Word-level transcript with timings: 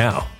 now. 0.00 0.39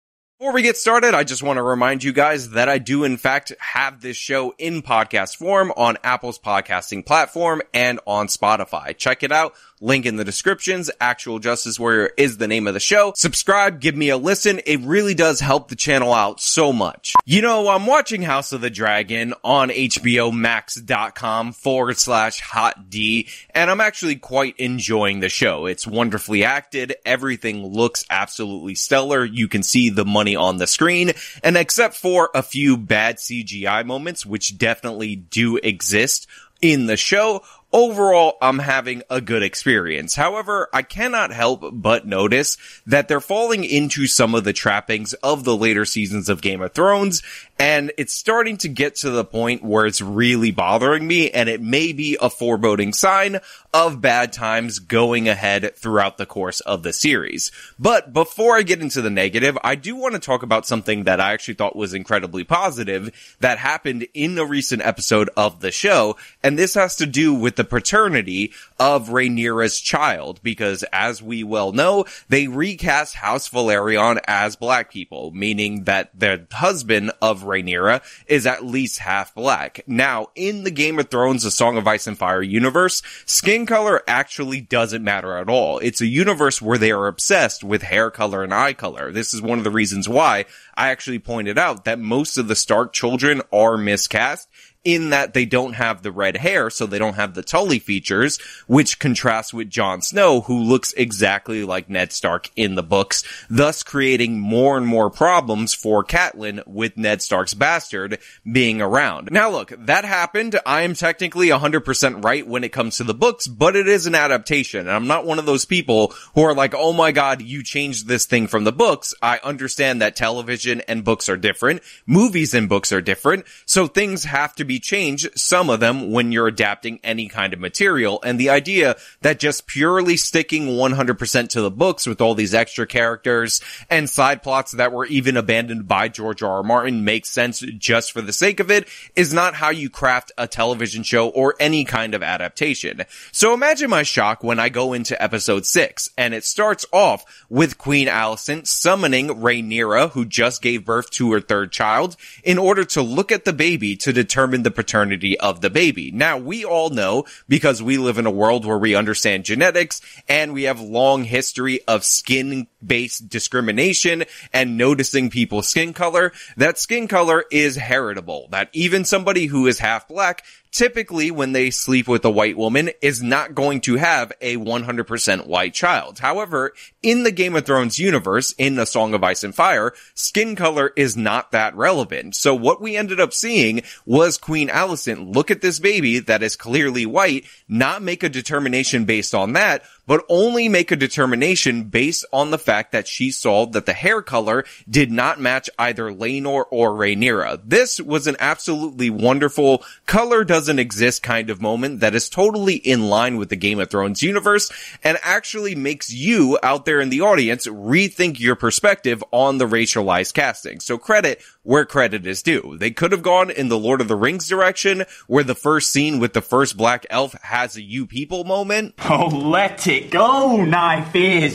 Before 0.41 0.53
we 0.53 0.63
get 0.63 0.75
started, 0.75 1.13
I 1.13 1.23
just 1.23 1.43
want 1.43 1.57
to 1.57 1.61
remind 1.61 2.03
you 2.03 2.11
guys 2.11 2.49
that 2.49 2.67
I 2.67 2.79
do 2.79 3.03
in 3.03 3.17
fact 3.17 3.53
have 3.59 4.01
this 4.01 4.17
show 4.17 4.55
in 4.57 4.81
podcast 4.81 5.35
form 5.35 5.71
on 5.77 5.99
Apple's 6.03 6.39
podcasting 6.39 7.05
platform 7.05 7.61
and 7.75 7.99
on 8.07 8.25
Spotify. 8.25 8.97
Check 8.97 9.21
it 9.21 9.31
out. 9.31 9.53
Link 9.83 10.05
in 10.05 10.15
the 10.15 10.23
descriptions. 10.23 10.91
Actual 11.01 11.39
Justice 11.39 11.79
Warrior 11.79 12.11
is 12.15 12.37
the 12.37 12.47
name 12.47 12.67
of 12.67 12.75
the 12.75 12.79
show. 12.79 13.13
Subscribe, 13.15 13.81
give 13.81 13.95
me 13.95 14.09
a 14.09 14.17
listen. 14.17 14.61
It 14.67 14.79
really 14.81 15.15
does 15.15 15.39
help 15.39 15.69
the 15.69 15.75
channel 15.75 16.13
out 16.13 16.39
so 16.39 16.71
much. 16.71 17.15
You 17.25 17.41
know, 17.41 17.67
I'm 17.67 17.87
watching 17.87 18.21
House 18.21 18.51
of 18.51 18.61
the 18.61 18.69
Dragon 18.69 19.33
on 19.43 19.69
HBOMax.com 19.69 21.53
forward 21.53 21.97
slash 21.97 22.41
hot 22.41 22.91
D, 22.91 23.27
and 23.55 23.71
I'm 23.71 23.81
actually 23.81 24.17
quite 24.17 24.55
enjoying 24.59 25.19
the 25.19 25.29
show. 25.29 25.65
It's 25.65 25.87
wonderfully 25.87 26.43
acted. 26.43 26.95
Everything 27.03 27.65
looks 27.65 28.05
absolutely 28.07 28.75
stellar. 28.75 29.25
You 29.25 29.47
can 29.47 29.63
see 29.63 29.89
the 29.89 30.05
money 30.05 30.35
on 30.35 30.57
the 30.57 30.67
screen, 30.67 31.13
and 31.43 31.57
except 31.57 31.95
for 31.95 32.29
a 32.35 32.43
few 32.43 32.77
bad 32.77 33.17
CGI 33.17 33.83
moments, 33.83 34.27
which 34.27 34.59
definitely 34.59 35.15
do 35.15 35.57
exist, 35.57 36.27
in 36.61 36.85
the 36.85 36.97
show, 36.97 37.41
overall, 37.73 38.37
I'm 38.41 38.59
having 38.59 39.03
a 39.09 39.21
good 39.21 39.43
experience. 39.43 40.15
However, 40.15 40.69
I 40.73 40.81
cannot 40.81 41.31
help 41.31 41.63
but 41.71 42.05
notice 42.05 42.57
that 42.85 43.07
they're 43.07 43.19
falling 43.19 43.63
into 43.63 44.07
some 44.07 44.35
of 44.35 44.43
the 44.43 44.53
trappings 44.53 45.13
of 45.15 45.43
the 45.43 45.55
later 45.55 45.85
seasons 45.85 46.29
of 46.29 46.41
Game 46.41 46.61
of 46.61 46.73
Thrones, 46.73 47.23
and 47.59 47.91
it's 47.97 48.13
starting 48.13 48.57
to 48.57 48.67
get 48.67 48.95
to 48.95 49.11
the 49.11 49.23
point 49.23 49.63
where 49.63 49.85
it's 49.85 50.01
really 50.01 50.51
bothering 50.51 51.07
me, 51.07 51.29
and 51.29 51.47
it 51.47 51.61
may 51.61 51.93
be 51.93 52.17
a 52.19 52.29
foreboding 52.29 52.91
sign 52.91 53.39
of 53.73 54.01
bad 54.01 54.33
times 54.33 54.79
going 54.79 55.29
ahead 55.29 55.75
throughout 55.75 56.17
the 56.17 56.25
course 56.25 56.59
of 56.61 56.83
the 56.83 56.91
series. 56.91 57.51
But 57.79 58.13
before 58.13 58.57
I 58.57 58.63
get 58.63 58.81
into 58.81 59.01
the 59.01 59.09
negative, 59.09 59.57
I 59.63 59.75
do 59.75 59.95
want 59.95 60.15
to 60.15 60.19
talk 60.19 60.43
about 60.43 60.65
something 60.65 61.03
that 61.03 61.21
I 61.21 61.33
actually 61.33 61.53
thought 61.53 61.75
was 61.75 61.93
incredibly 61.93 62.43
positive 62.43 63.37
that 63.39 63.59
happened 63.59 64.07
in 64.13 64.37
a 64.37 64.45
recent 64.45 64.81
episode 64.81 65.29
of 65.37 65.61
the 65.61 65.71
show, 65.71 66.17
and 66.41 66.57
this 66.57 66.73
has 66.73 66.95
to 66.97 67.05
do 67.05 67.33
with 67.33 67.55
the 67.55 67.60
paternity 67.63 68.53
of 68.79 69.09
Rhaenyra's 69.09 69.79
child, 69.79 70.41
because 70.43 70.83
as 70.91 71.21
we 71.21 71.43
well 71.43 71.71
know, 71.71 72.05
they 72.29 72.47
recast 72.47 73.15
House 73.15 73.49
Velaryon 73.49 74.19
as 74.27 74.55
black 74.55 74.91
people, 74.91 75.31
meaning 75.31 75.83
that 75.85 76.11
the 76.17 76.45
husband 76.51 77.11
of 77.21 77.43
Rhaenyra 77.43 78.01
is 78.27 78.45
at 78.45 78.65
least 78.65 78.99
half 78.99 79.33
black. 79.35 79.81
Now, 79.87 80.27
in 80.35 80.63
the 80.63 80.71
Game 80.71 80.99
of 80.99 81.09
Thrones, 81.09 81.43
The 81.43 81.51
Song 81.51 81.77
of 81.77 81.87
Ice 81.87 82.07
and 82.07 82.17
Fire 82.17 82.41
universe, 82.41 83.01
skin 83.25 83.65
color 83.65 84.01
actually 84.07 84.61
doesn't 84.61 85.03
matter 85.03 85.37
at 85.37 85.49
all. 85.49 85.79
It's 85.79 86.01
a 86.01 86.07
universe 86.07 86.61
where 86.61 86.77
they 86.77 86.91
are 86.91 87.07
obsessed 87.07 87.63
with 87.63 87.83
hair 87.83 88.09
color 88.11 88.43
and 88.43 88.53
eye 88.53 88.73
color. 88.73 89.11
This 89.11 89.33
is 89.33 89.41
one 89.41 89.57
of 89.57 89.63
the 89.63 89.71
reasons 89.71 90.07
why 90.07 90.45
I 90.75 90.89
actually 90.89 91.19
pointed 91.19 91.57
out 91.57 91.85
that 91.85 91.99
most 91.99 92.37
of 92.37 92.47
the 92.47 92.55
Stark 92.55 92.93
children 92.93 93.41
are 93.51 93.77
miscast 93.77 94.47
in 94.83 95.11
that 95.11 95.33
they 95.33 95.45
don't 95.45 95.73
have 95.73 96.01
the 96.01 96.11
red 96.11 96.37
hair, 96.37 96.69
so 96.69 96.85
they 96.85 96.97
don't 96.97 97.15
have 97.15 97.33
the 97.33 97.43
Tully 97.43 97.79
features, 97.79 98.39
which 98.65 98.99
contrasts 98.99 99.53
with 99.53 99.69
Jon 99.69 100.01
Snow, 100.01 100.41
who 100.41 100.57
looks 100.57 100.93
exactly 100.93 101.63
like 101.63 101.89
Ned 101.89 102.11
Stark 102.11 102.49
in 102.55 102.75
the 102.75 102.83
books, 102.83 103.23
thus 103.49 103.83
creating 103.83 104.39
more 104.39 104.77
and 104.77 104.87
more 104.87 105.09
problems 105.09 105.73
for 105.73 106.03
Catelyn 106.03 106.65
with 106.65 106.97
Ned 106.97 107.21
Stark's 107.21 107.53
bastard 107.53 108.17
being 108.51 108.81
around. 108.81 109.29
Now 109.31 109.51
look, 109.51 109.71
that 109.77 110.03
happened. 110.03 110.59
I 110.65 110.81
am 110.81 110.95
technically 110.95 111.49
100% 111.49 112.23
right 112.23 112.47
when 112.47 112.63
it 112.63 112.71
comes 112.71 112.97
to 112.97 113.03
the 113.03 113.13
books, 113.13 113.47
but 113.47 113.75
it 113.75 113.87
is 113.87 114.07
an 114.07 114.15
adaptation, 114.15 114.81
and 114.81 114.89
I'm 114.89 115.07
not 115.07 115.25
one 115.25 115.37
of 115.37 115.45
those 115.45 115.65
people 115.65 116.13
who 116.33 116.41
are 116.41 116.55
like, 116.55 116.73
oh 116.73 116.93
my 116.93 117.11
god, 117.11 117.41
you 117.41 117.63
changed 117.63 118.07
this 118.07 118.25
thing 118.25 118.47
from 118.47 118.63
the 118.63 118.71
books. 118.71 119.13
I 119.21 119.39
understand 119.43 120.01
that 120.01 120.15
television 120.15 120.81
and 120.81 121.03
books 121.03 121.29
are 121.29 121.37
different, 121.37 121.81
movies 122.07 122.53
and 122.55 122.67
books 122.67 122.91
are 122.91 123.01
different, 123.01 123.45
so 123.65 123.85
things 123.85 124.23
have 124.23 124.55
to 124.55 124.65
be 124.65 124.70
changed, 124.79 125.29
some 125.35 125.69
of 125.69 125.79
them, 125.79 126.11
when 126.11 126.31
you're 126.31 126.47
adapting 126.47 126.99
any 127.03 127.27
kind 127.27 127.53
of 127.53 127.59
material. 127.59 128.21
And 128.23 128.39
the 128.39 128.49
idea 128.49 128.97
that 129.21 129.39
just 129.39 129.67
purely 129.67 130.17
sticking 130.17 130.67
100% 130.67 131.49
to 131.49 131.61
the 131.61 131.71
books 131.71 132.05
with 132.05 132.21
all 132.21 132.35
these 132.35 132.53
extra 132.53 132.85
characters 132.85 133.61
and 133.89 134.09
side 134.09 134.43
plots 134.43 134.73
that 134.73 134.91
were 134.91 135.05
even 135.05 135.37
abandoned 135.37 135.87
by 135.87 136.07
George 136.07 136.43
R. 136.43 136.51
R. 136.51 136.63
Martin 136.63 137.03
makes 137.05 137.29
sense 137.29 137.61
just 137.61 138.11
for 138.11 138.21
the 138.21 138.33
sake 138.33 138.59
of 138.59 138.69
it 138.69 138.87
is 139.15 139.33
not 139.33 139.55
how 139.55 139.69
you 139.69 139.89
craft 139.89 140.31
a 140.37 140.47
television 140.47 141.01
show 141.01 141.29
or 141.29 141.55
any 141.59 141.85
kind 141.85 142.13
of 142.13 142.21
adaptation. 142.21 143.03
So 143.31 143.53
imagine 143.53 143.89
my 143.89 144.03
shock 144.03 144.43
when 144.43 144.59
I 144.59 144.69
go 144.69 144.93
into 144.93 145.21
episode 145.21 145.65
6 145.65 146.09
and 146.17 146.33
it 146.33 146.43
starts 146.43 146.85
off 146.91 147.23
with 147.49 147.77
Queen 147.77 148.07
Alicent 148.07 148.67
summoning 148.67 149.29
Rhaenyra, 149.29 150.11
who 150.11 150.25
just 150.25 150.61
gave 150.61 150.85
birth 150.85 151.09
to 151.11 151.31
her 151.31 151.39
third 151.39 151.71
child, 151.71 152.17
in 152.43 152.57
order 152.57 152.83
to 152.85 153.01
look 153.01 153.31
at 153.31 153.45
the 153.45 153.53
baby 153.53 153.95
to 153.97 154.11
determine 154.11 154.60
the 154.63 154.71
paternity 154.71 155.39
of 155.39 155.61
the 155.61 155.69
baby. 155.69 156.11
Now, 156.11 156.37
we 156.37 156.63
all 156.65 156.89
know, 156.89 157.25
because 157.47 157.81
we 157.81 157.97
live 157.97 158.17
in 158.17 158.25
a 158.25 158.31
world 158.31 158.65
where 158.65 158.77
we 158.77 158.95
understand 158.95 159.45
genetics 159.45 160.01
and 160.27 160.53
we 160.53 160.63
have 160.63 160.79
long 160.79 161.23
history 161.23 161.81
of 161.87 162.03
skin 162.03 162.67
based 162.85 163.29
discrimination 163.29 164.25
and 164.53 164.77
noticing 164.77 165.29
people's 165.29 165.67
skin 165.67 165.93
color, 165.93 166.31
that 166.57 166.77
skin 166.77 167.07
color 167.07 167.45
is 167.51 167.75
heritable. 167.75 168.47
That 168.51 168.69
even 168.73 169.05
somebody 169.05 169.47
who 169.47 169.67
is 169.67 169.79
half 169.79 170.07
black 170.07 170.43
typically 170.71 171.29
when 171.31 171.51
they 171.51 171.69
sleep 171.69 172.07
with 172.07 172.23
a 172.25 172.29
white 172.29 172.57
woman 172.57 172.89
is 173.01 173.21
not 173.21 173.53
going 173.53 173.81
to 173.81 173.97
have 173.97 174.31
a 174.41 174.57
100% 174.57 175.45
white 175.45 175.73
child. 175.73 176.19
However, 176.19 176.73
in 177.03 177.23
the 177.23 177.31
Game 177.31 177.55
of 177.55 177.65
Thrones 177.65 177.99
universe, 177.99 178.53
in 178.57 178.75
the 178.75 178.85
Song 178.85 179.13
of 179.13 179.23
Ice 179.23 179.43
and 179.43 179.53
Fire, 179.53 179.93
skin 180.13 180.55
color 180.55 180.93
is 180.95 181.17
not 181.17 181.51
that 181.51 181.75
relevant. 181.75 182.35
So 182.35 182.55
what 182.55 182.81
we 182.81 182.95
ended 182.95 183.19
up 183.19 183.33
seeing 183.33 183.81
was 184.05 184.37
Queen 184.37 184.69
Alicent 184.69 185.33
look 185.33 185.51
at 185.51 185.61
this 185.61 185.79
baby 185.79 186.19
that 186.19 186.43
is 186.43 186.55
clearly 186.55 187.05
white, 187.05 187.45
not 187.67 188.01
make 188.01 188.23
a 188.23 188.29
determination 188.29 189.05
based 189.05 189.35
on 189.35 189.53
that, 189.53 189.83
but 190.05 190.25
only 190.29 190.69
make 190.69 190.91
a 190.91 190.95
determination 190.95 191.83
based 191.83 192.25
on 192.33 192.51
the 192.51 192.57
fact 192.57 192.91
that 192.91 193.07
she 193.07 193.31
saw 193.31 193.65
that 193.65 193.85
the 193.85 193.93
hair 193.93 194.21
color 194.21 194.65
did 194.89 195.11
not 195.11 195.39
match 195.39 195.69
either 195.77 196.11
Laenor 196.11 196.65
or 196.69 196.91
Rhaenyra. 196.91 197.61
This 197.65 197.99
was 197.99 198.27
an 198.27 198.35
absolutely 198.39 199.09
wonderful 199.09 199.83
color 200.05 200.43
doesn't 200.43 200.79
exist 200.79 201.23
kind 201.23 201.49
of 201.49 201.61
moment 201.61 201.99
that 201.99 202.15
is 202.15 202.29
totally 202.29 202.75
in 202.75 203.09
line 203.09 203.37
with 203.37 203.49
the 203.49 203.55
Game 203.55 203.79
of 203.79 203.89
Thrones 203.89 204.23
universe 204.23 204.71
and 205.03 205.17
actually 205.23 205.75
makes 205.75 206.11
you 206.11 206.57
out 206.63 206.85
there 206.85 206.99
in 206.99 207.09
the 207.09 207.21
audience 207.21 207.67
rethink 207.67 208.39
your 208.39 208.55
perspective 208.55 209.23
on 209.31 209.57
the 209.57 209.67
racialized 209.67 210.33
casting. 210.33 210.79
So 210.79 210.97
credit 210.97 211.41
where 211.63 211.85
credit 211.85 212.25
is 212.25 212.41
due. 212.41 212.77
They 212.77 212.91
could 212.91 213.11
have 213.11 213.21
gone 213.21 213.49
in 213.49 213.69
the 213.69 213.77
Lord 213.77 214.01
of 214.01 214.07
the 214.07 214.15
Rings 214.15 214.47
direction 214.47 215.05
where 215.27 215.43
the 215.43 215.55
first 215.55 215.91
scene 215.91 216.19
with 216.19 216.33
the 216.33 216.41
first 216.41 216.77
black 216.77 217.05
elf 217.09 217.33
has 217.43 217.75
a 217.75 217.81
you 217.81 218.05
people 218.05 218.43
moment. 218.43 218.95
Oh, 219.09 219.27
let 219.27 219.87
it 219.87 220.09
go, 220.09 220.63
knife 220.63 221.15
is. 221.15 221.53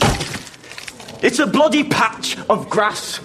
It's 1.21 1.39
a 1.39 1.47
bloody 1.47 1.83
patch 1.83 2.37
of 2.49 2.69
grass. 2.69 3.19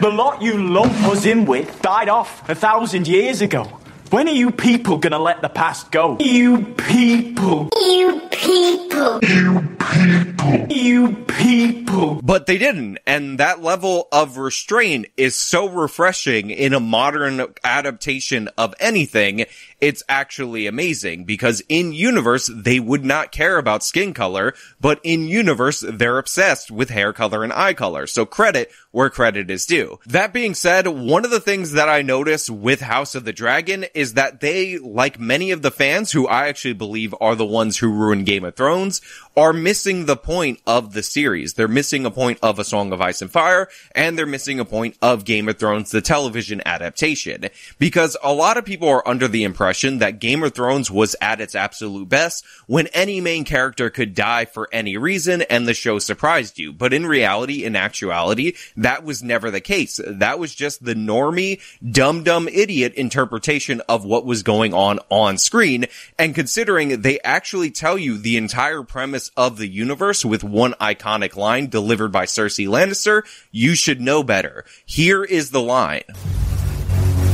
The 0.00 0.10
lot 0.10 0.42
you 0.42 0.70
lump 0.70 0.92
us 1.04 1.26
in 1.26 1.44
with 1.44 1.80
died 1.82 2.08
off 2.08 2.48
a 2.48 2.54
thousand 2.54 3.06
years 3.06 3.42
ago. 3.42 3.80
When 4.10 4.28
are 4.28 4.32
you 4.32 4.50
people 4.50 4.98
gonna 4.98 5.18
let 5.18 5.42
the 5.42 5.48
past 5.48 5.90
go? 5.90 6.16
You 6.20 6.64
people. 6.74 7.70
You 7.74 8.20
people. 8.30 9.18
You 9.22 9.76
people. 9.78 10.66
You 10.68 11.14
people. 11.26 12.20
But 12.22 12.46
they 12.46 12.58
didn't. 12.58 12.98
And 13.06 13.38
that 13.38 13.62
level 13.62 14.08
of 14.12 14.36
restraint 14.36 15.06
is 15.16 15.34
so 15.34 15.68
refreshing 15.68 16.50
in 16.50 16.74
a 16.74 16.80
modern 16.80 17.44
adaptation 17.64 18.48
of 18.58 18.74
anything. 18.78 19.46
It's 19.84 20.02
actually 20.08 20.66
amazing 20.66 21.26
because 21.26 21.62
in 21.68 21.92
universe, 21.92 22.50
they 22.50 22.80
would 22.80 23.04
not 23.04 23.32
care 23.32 23.58
about 23.58 23.82
skin 23.82 24.14
color, 24.14 24.54
but 24.80 24.98
in 25.02 25.28
universe, 25.28 25.84
they're 25.86 26.16
obsessed 26.16 26.70
with 26.70 26.88
hair 26.88 27.12
color 27.12 27.44
and 27.44 27.52
eye 27.52 27.74
color. 27.74 28.06
So 28.06 28.24
credit 28.24 28.70
where 28.92 29.10
credit 29.10 29.50
is 29.50 29.66
due. 29.66 29.98
That 30.06 30.32
being 30.32 30.54
said, 30.54 30.88
one 30.88 31.26
of 31.26 31.30
the 31.30 31.38
things 31.38 31.72
that 31.72 31.90
I 31.90 32.00
notice 32.00 32.48
with 32.48 32.80
House 32.80 33.14
of 33.14 33.26
the 33.26 33.32
Dragon 33.34 33.84
is 33.94 34.14
that 34.14 34.40
they, 34.40 34.78
like 34.78 35.20
many 35.20 35.50
of 35.50 35.60
the 35.60 35.70
fans 35.70 36.12
who 36.12 36.26
I 36.26 36.48
actually 36.48 36.72
believe 36.72 37.14
are 37.20 37.34
the 37.34 37.44
ones 37.44 37.76
who 37.76 37.92
ruined 37.92 38.24
Game 38.24 38.44
of 38.44 38.56
Thrones, 38.56 39.02
are 39.36 39.52
missing 39.52 40.06
the 40.06 40.16
point 40.16 40.60
of 40.66 40.92
the 40.92 41.02
series. 41.02 41.54
They're 41.54 41.68
missing 41.68 42.06
a 42.06 42.10
point 42.10 42.38
of 42.42 42.58
A 42.58 42.64
Song 42.64 42.92
of 42.92 43.00
Ice 43.00 43.22
and 43.22 43.30
Fire, 43.30 43.68
and 43.92 44.16
they're 44.16 44.26
missing 44.26 44.60
a 44.60 44.64
point 44.64 44.96
of 45.02 45.24
Game 45.24 45.48
of 45.48 45.58
Thrones, 45.58 45.90
the 45.90 46.00
television 46.00 46.62
adaptation. 46.64 47.48
Because 47.78 48.16
a 48.22 48.32
lot 48.32 48.56
of 48.56 48.64
people 48.64 48.88
are 48.88 49.06
under 49.06 49.28
the 49.28 49.44
impression 49.44 49.98
that 49.98 50.20
Game 50.20 50.42
of 50.42 50.54
Thrones 50.54 50.90
was 50.90 51.16
at 51.20 51.40
its 51.40 51.54
absolute 51.54 52.08
best 52.08 52.44
when 52.66 52.86
any 52.88 53.20
main 53.20 53.44
character 53.44 53.90
could 53.90 54.14
die 54.14 54.44
for 54.44 54.68
any 54.72 54.96
reason 54.96 55.42
and 55.42 55.66
the 55.66 55.74
show 55.74 55.98
surprised 55.98 56.58
you. 56.58 56.72
But 56.72 56.92
in 56.92 57.06
reality, 57.06 57.64
in 57.64 57.76
actuality, 57.76 58.54
that 58.76 59.04
was 59.04 59.22
never 59.22 59.50
the 59.50 59.60
case. 59.60 60.00
That 60.06 60.38
was 60.38 60.54
just 60.54 60.84
the 60.84 60.94
normie, 60.94 61.60
dumb 61.84 62.22
dumb 62.22 62.48
idiot 62.48 62.94
interpretation 62.94 63.80
of 63.88 64.04
what 64.04 64.24
was 64.24 64.42
going 64.42 64.74
on 64.74 65.00
on 65.10 65.38
screen. 65.38 65.86
And 66.18 66.34
considering 66.34 67.02
they 67.02 67.20
actually 67.20 67.70
tell 67.70 67.98
you 67.98 68.18
the 68.18 68.36
entire 68.36 68.82
premise 68.82 69.23
of 69.36 69.56
the 69.58 69.66
universe 69.66 70.24
with 70.24 70.44
one 70.44 70.72
iconic 70.74 71.36
line 71.36 71.68
delivered 71.68 72.12
by 72.12 72.26
Cersei 72.26 72.68
Lannister, 72.68 73.22
you 73.50 73.74
should 73.74 74.00
know 74.00 74.22
better. 74.22 74.64
Here 74.86 75.24
is 75.24 75.50
the 75.50 75.62
line. 75.62 76.04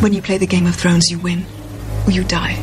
When 0.01 0.13
you 0.13 0.23
play 0.23 0.39
the 0.39 0.47
Game 0.47 0.67
of 0.67 0.75
Thrones, 0.75 1.11
you 1.11 1.19
win 1.19 1.45
or 2.07 2.11
you 2.11 2.25
die. 2.25 2.57